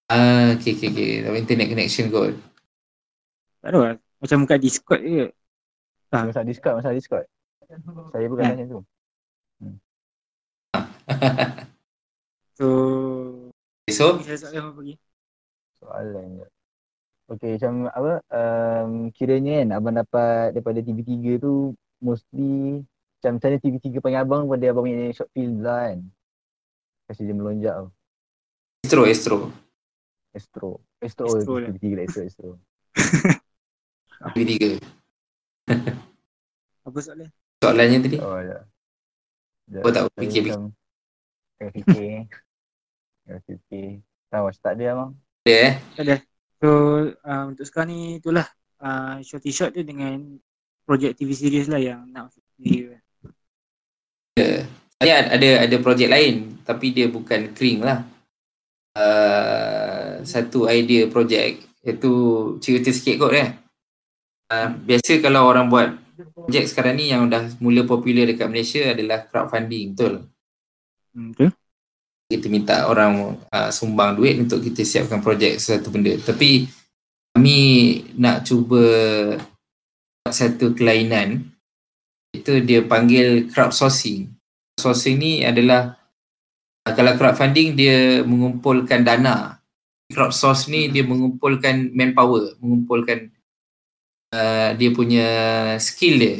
[0.07, 1.09] Ah, okey okey okey.
[1.21, 2.33] Tapi internet connection kot.
[3.59, 3.95] Tak tahu lah.
[4.17, 5.25] Macam kat Discord je.
[6.09, 7.25] Masalah Discord, masalah Discord.
[8.11, 8.51] Saya bukan Eh.
[8.51, 8.79] macam tu.
[12.53, 12.67] So
[13.89, 14.95] so, saya soalan apa lagi?
[15.75, 16.47] Soalan je.
[17.31, 21.71] Okay, macam apa, um, kiranya kan abang dapat daripada TV3 tu
[22.03, 22.83] mostly
[23.23, 25.99] macam macam mana TV3 panggil abang pada abang punya short film lah kan.
[27.07, 27.87] Kasi dia melonjak tau.
[28.83, 29.37] Astro Astro.
[30.35, 30.69] Astro.
[30.99, 31.71] Astro, Astro oh, lah.
[31.71, 32.49] TV3 lah Astro, Astro.
[34.35, 34.51] TV3.
[36.91, 37.31] Apa soalan?
[37.63, 38.17] Soalannya tadi.
[38.19, 38.59] Oh ya.
[39.87, 40.75] Oh, tak Saya fikir, macam
[41.55, 42.11] Tengah fikir.
[43.23, 43.89] Tengah fikir.
[44.27, 45.11] Tahu macam tak ada abang.
[45.47, 46.21] Ada eh.
[46.61, 46.69] So
[47.09, 48.45] uh, untuk sekarang ni itulah
[48.77, 50.21] uh, shorty short tu dengan
[50.85, 52.93] projek TV series lah yang nak masuk TV.
[55.01, 58.05] Saya ada ada projek lain tapi dia bukan kering lah.
[58.93, 62.13] Uh, satu idea projek iaitu
[62.61, 63.57] cerita sikit kot eh.
[64.53, 65.97] Uh, biasa kalau orang buat
[66.37, 70.13] projek sekarang ni yang dah mula popular dekat Malaysia adalah crowdfunding betul.
[71.17, 71.49] Hmm, betul?
[72.31, 76.15] Kita minta orang uh, sumbang duit untuk kita siapkan projek sesuatu benda.
[76.15, 76.71] Tapi
[77.35, 77.59] kami
[78.15, 78.83] nak cuba
[80.21, 81.43] buat satu kelainan
[82.31, 84.31] itu dia panggil crowdsourcing.
[84.79, 85.99] Crowdsourcing ni adalah
[86.87, 89.59] uh, kalau crowdfunding dia mengumpulkan dana.
[90.11, 93.31] Crowdsource ni dia mengumpulkan manpower, mengumpulkan
[94.35, 95.27] uh, dia punya
[95.79, 96.35] skill dia.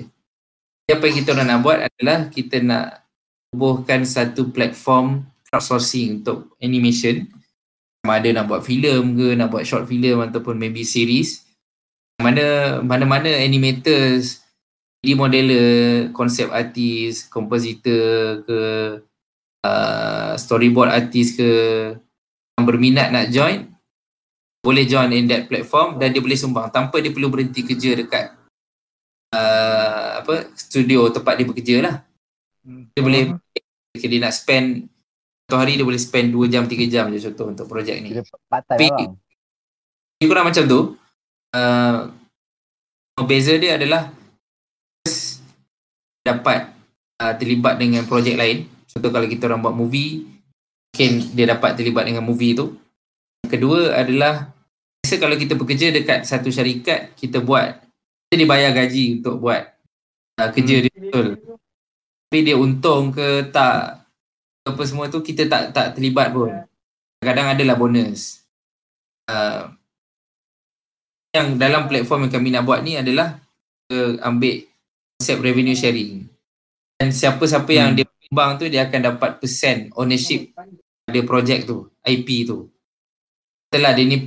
[0.92, 3.08] Apa yang kita orang nak buat adalah kita nak
[3.52, 7.28] tubuhkan satu platform crowdsourcing untuk animation
[8.02, 11.44] sama ada nak buat filem ke nak buat short film ataupun maybe series
[12.24, 14.42] mana mana-mana animators
[15.02, 18.62] 3D modeler, konsep artis, kompositor ke
[19.66, 21.50] uh, storyboard artis ke
[22.54, 23.66] yang berminat nak join
[24.62, 28.38] boleh join in that platform dan dia boleh sumbang tanpa dia perlu berhenti kerja dekat
[29.34, 31.96] uh, apa studio tempat dia bekerja lah.
[32.94, 33.42] Dia boleh
[33.98, 34.86] jika dia nak spend
[35.52, 38.16] satu hari dia boleh spend 2 jam 3 jam je contoh untuk projek ni.
[38.16, 38.88] Kira Tapi-.
[40.16, 40.96] Lebih kurang macam tu.
[41.52, 42.08] Uh,
[43.28, 44.16] beza dia adalah
[46.24, 46.72] dapat
[47.20, 48.64] uh, terlibat dengan projek lain.
[48.88, 50.24] Contoh kalau kita orang buat movie,
[50.88, 52.72] mungkin dia dapat terlibat dengan movie tu.
[53.44, 54.56] Yang kedua adalah
[55.04, 57.76] biasa kalau kita bekerja dekat satu syarikat, kita buat
[58.32, 59.68] kita dibayar gaji untuk buat
[60.40, 61.44] uh, kerja dia betul.
[62.32, 64.01] Tapi dia untung ke tak
[64.62, 66.52] apa semua tu kita tak tak terlibat pun.
[67.22, 68.46] Kadang adalah bonus.
[69.30, 69.74] Uh,
[71.32, 73.40] yang dalam platform yang kami nak buat ni adalah
[73.94, 74.68] uh, ambil
[75.18, 76.28] konsep revenue sharing.
[77.00, 77.98] Dan siapa-siapa yang Hmm.
[78.02, 82.70] dia sumbang tu dia akan dapat persen ownership pada projek tu, IP tu.
[83.70, 84.18] Setelah dia ni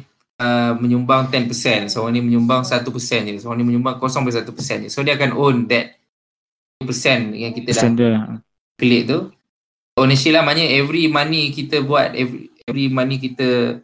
[0.40, 2.82] uh, menyumbang 10%, seorang ni menyumbang 1%
[3.30, 4.88] je, seorang ni menyumbang 0.1% je.
[4.88, 5.98] So dia akan own that
[6.82, 8.40] persen yang kita dah
[8.76, 9.30] klik tu
[9.98, 13.80] ownership lah maknanya every money kita buat every, every money kita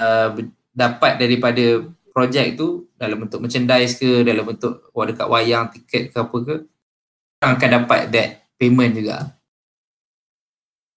[0.00, 0.28] uh,
[0.72, 6.16] dapat daripada projek tu dalam bentuk merchandise ke dalam bentuk wah dekat wayang tiket ke
[6.18, 6.56] apa ke
[7.38, 9.38] orang akan dapat that payment juga.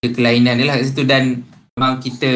[0.01, 1.45] Kelainan dia lah kat situ dan
[1.78, 2.32] memang kita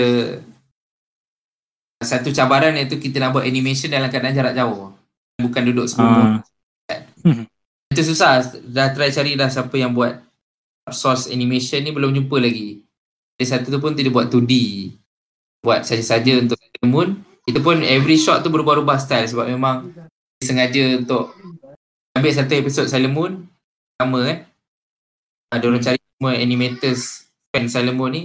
[2.06, 4.94] satu cabaran iaitu kita nak buat animation dalam keadaan jarak jauh.
[5.42, 6.46] Bukan duduk sebelum
[6.86, 7.42] Ah,
[7.90, 8.46] itu susah.
[8.70, 10.22] Dah try cari dah siapa yang buat
[10.94, 12.86] source animation ni belum jumpa lagi.
[13.36, 14.54] Ada satu tu pun dia buat 2D.
[15.66, 17.10] Buat saja-saja untuk Sailor Moon.
[17.46, 19.90] Itu pun every shot tu berubah-ubah style sebab memang
[20.38, 21.34] dia sengaja untuk
[22.14, 23.32] ambil satu episod Sailor Moon
[23.98, 24.40] sama eh.
[25.50, 28.24] Ada orang cari semua animators fan Sailor Moon ni.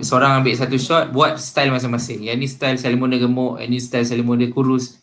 [0.00, 2.28] Seorang ambil satu shot buat style masing-masing.
[2.28, 5.00] Yang ni style Sailor Moon dia gemuk, yang ni style Sailor Moon dia kurus,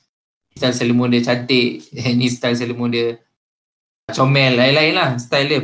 [0.54, 3.18] style Sailor Moon dia cantik, yang ni style Sailor Moon dia
[4.16, 5.62] comel lain-lain lah style dia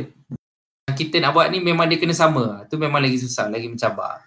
[0.92, 2.68] Kita nak buat ni memang dia kena sama.
[2.68, 4.20] Tu memang lagi susah lagi mencabar.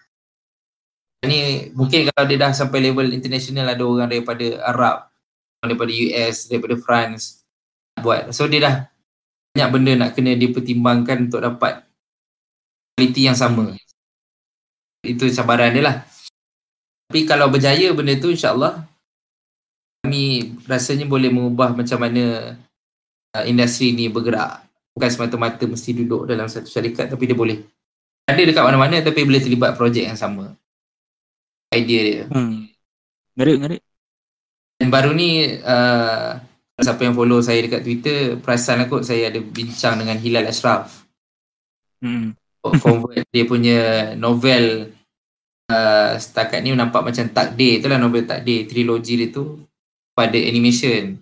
[1.25, 4.97] Ni mungkin kalau dia dah sampai level international ada orang daripada Arab
[5.61, 7.45] daripada US daripada France
[8.01, 8.29] buat.
[8.33, 8.75] So dia dah
[9.53, 11.81] banyak benda nak kena dipertimbangkan untuk dapat
[12.93, 13.73] kualiti yang sama.
[15.01, 15.97] Itu cabaran dia lah.
[17.07, 18.83] Tapi kalau berjaya benda tu insyaAllah
[20.03, 22.55] kami rasanya boleh mengubah macam mana
[23.33, 24.66] uh, industri ni bergerak.
[24.97, 27.61] Bukan semata-mata mesti duduk dalam satu syarikat tapi dia boleh
[28.27, 30.57] ada dekat mana-mana tapi boleh terlibat projek yang sama.
[31.71, 32.23] Idea dia.
[32.27, 32.73] hmm.
[33.37, 33.81] Menarik, menarik.
[34.81, 36.41] Dan baru ni uh,
[36.81, 41.05] siapa yang follow saya dekat Twitter perasan aku saya ada bincang dengan Hilal Ashraf.
[42.01, 42.33] Hmm.
[42.61, 44.91] convert dia punya novel
[45.71, 49.61] uh, setakat ni nampak macam takdir tu lah novel takdir trilogi dia tu
[50.17, 51.15] pada animation.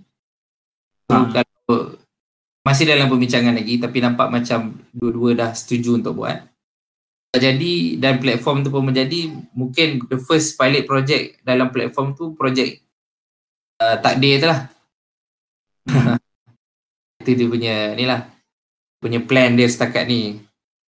[1.05, 1.29] So, Ah.
[1.29, 2.01] kalau
[2.65, 6.41] masih dalam perbincangan lagi tapi nampak macam dua-dua dah setuju untuk buat.
[7.35, 12.81] Jadi dan platform tu pun menjadi mungkin the first pilot project dalam platform tu project
[13.77, 14.59] uh, takdir tu lah.
[17.21, 18.35] Itu dia punya ni lah
[19.05, 20.41] punya plan dia setakat ni.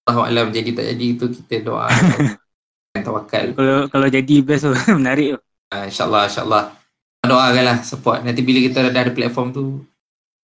[0.07, 1.89] Allah Alam jadi tak jadi itu kita doa
[3.09, 3.57] tawakal.
[3.57, 4.70] Kalau kalau jadi best tu
[5.01, 5.39] menarik tu.
[5.75, 6.64] Uh, InsyaAllah, insyaAllah.
[7.25, 8.20] Doakanlah support.
[8.22, 9.81] Nanti bila kita dah ada platform tu,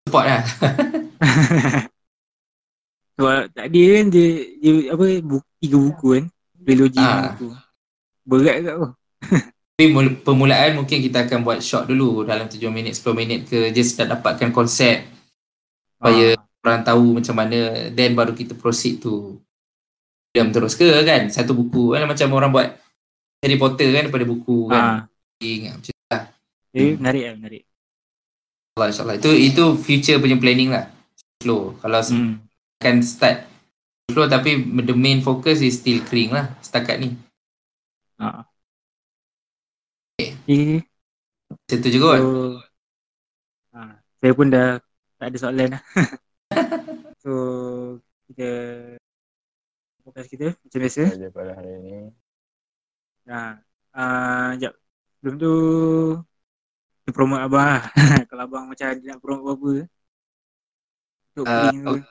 [0.03, 0.43] support lah.
[3.15, 6.25] Sebab tadi kan dia, dia apa buku, tiga buku kan.
[6.57, 7.33] Trilogi Ah.
[7.33, 7.47] buku.
[8.23, 8.87] Berat kat tu.
[9.71, 13.69] Tapi mul- permulaan mungkin kita akan buat short dulu dalam 7 minit, 10 minit ke
[13.71, 15.05] just nak dapatkan konsep
[15.91, 17.57] supaya orang tahu macam mana
[17.89, 19.41] then baru kita proceed tu
[20.29, 22.67] film terus ke kan satu buku kan macam orang buat
[23.37, 24.99] Harry Potter kan daripada buku kan Ah.
[25.39, 26.23] ingat macam tu lah
[26.71, 27.63] Jadi menarik lah, menarik.
[27.65, 30.85] InsyaAllah, insyaAllah itu, itu future punya planning lah
[31.41, 32.37] slow kalau Hmm.
[32.77, 33.49] akan start
[34.13, 37.17] flow tapi the main focus is still kering lah setakat ni
[38.21, 38.45] Ah.
[40.13, 40.37] Okay.
[40.45, 40.85] Okay.
[41.49, 42.29] Macam tu je kot So,
[43.73, 44.77] ha, saya pun dah
[45.17, 45.81] tak ada soalan lah.
[47.25, 47.31] so,
[48.29, 48.49] kita
[50.05, 51.01] podcast kita macam biasa.
[51.17, 51.97] Saja pada hari ini.
[53.25, 53.57] Ha,
[53.97, 54.73] uh, jap.
[55.17, 55.53] Sebelum tu,
[57.01, 57.83] kita promote abang lah.
[58.29, 59.73] Kalau abang macam ada nak promote apa-apa.
[61.47, 62.03] Ah, tu.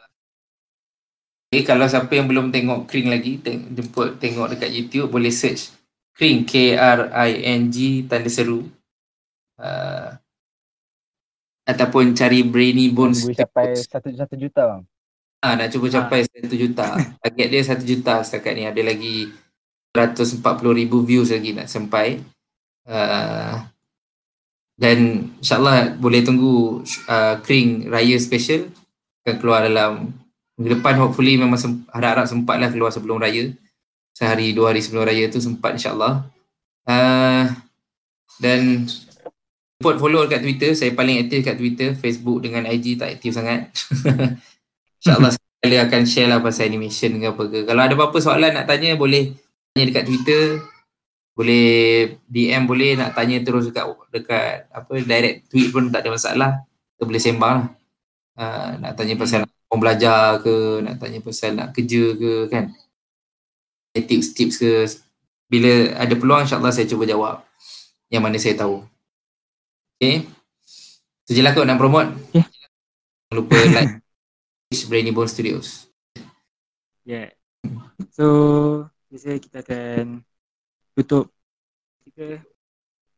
[1.50, 5.74] Okay, kalau siapa yang belum tengok Kring lagi, teng- jemput tengok dekat YouTube, boleh search
[6.14, 8.68] Kring, K-R-I-N-G, tanda seru.
[9.58, 10.14] Uh,
[11.66, 13.26] ataupun cari Brainy Bones.
[13.26, 14.82] Boleh capai satu, satu juta bang.
[15.40, 17.00] Ah, nak cuba capai satu juta.
[17.24, 18.64] Target dia satu juta setakat ni.
[18.68, 19.32] Ada lagi
[19.96, 20.44] 140
[20.76, 22.20] ribu views lagi nak sampai.
[22.84, 23.58] Uh,
[24.80, 28.68] dan insyaAllah boleh tunggu uh, Kring Raya Special
[29.24, 30.16] akan keluar dalam
[30.56, 33.52] minggu depan hopefully memang sem- harap-harap sempat lah keluar sebelum raya.
[34.16, 36.28] Sehari dua hari sebelum raya tu sempat insyaAllah.
[36.84, 37.48] Uh,
[38.40, 38.88] dan
[39.76, 40.70] support follow dekat Twitter.
[40.76, 41.96] Saya paling aktif kat Twitter.
[41.96, 43.72] Facebook dengan IG tak aktif sangat.
[45.00, 47.58] InsyaAllah sekali akan share lah pasal animation ke apa ke.
[47.64, 49.32] Kalau ada apa-apa soalan nak tanya boleh
[49.72, 50.44] tanya dekat Twitter.
[51.32, 51.68] Boleh
[52.28, 56.50] DM boleh nak tanya terus dekat dekat apa direct tweet pun tak ada masalah.
[56.96, 57.79] Kita boleh sembang lah.
[58.40, 62.72] Uh, nak tanya pasal nak belajar ke, nak tanya pasal nak kerja ke kan.
[63.92, 64.88] Tips-tips ke.
[65.44, 67.44] Bila ada peluang insyaAllah saya cuba jawab.
[68.08, 68.80] Yang mana saya tahu.
[70.00, 70.24] Okay.
[71.28, 72.16] Itu je lah kot nak promote.
[72.32, 72.40] Okay.
[73.28, 73.92] Jangan lupa like
[74.88, 75.92] Brainy Bone Studios.
[77.04, 77.36] Yeah.
[78.16, 78.24] So,
[79.12, 80.24] biasa kita akan
[80.96, 81.28] tutup
[82.08, 82.40] kita.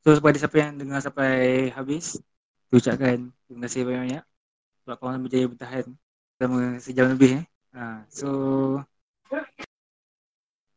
[0.02, 2.18] So, kepada siapa yang dengar sampai habis,
[2.74, 4.31] ucapkan terima kasih banyak-banyak
[4.82, 5.86] sebab korang berjaya bertahan
[6.36, 7.44] selama sejam lebih eh.
[7.72, 8.28] Ha, so,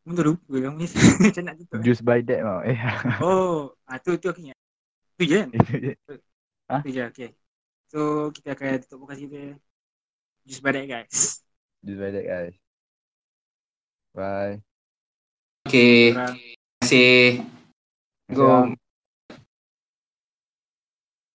[0.06, 0.86] Mundur dulu, ni
[1.26, 1.82] macam nak tutup.
[1.82, 1.84] eh.
[1.84, 2.62] Juice by that bang.
[2.70, 2.78] Eh.
[3.26, 4.58] Oh, ah tu tu aku ingat.
[5.18, 5.50] Tu je kan?
[5.58, 5.94] Itu je.
[6.86, 7.30] Tu je, okay.
[7.90, 9.58] So, kita akan tutup podcast kita.
[10.46, 11.42] Just by that guys.
[11.82, 12.56] Juice by that guys.
[14.14, 14.62] Bye.
[15.66, 16.14] Okay.
[16.14, 16.38] Terima
[16.86, 17.42] kasih.
[18.30, 18.85] Assalamualaikum.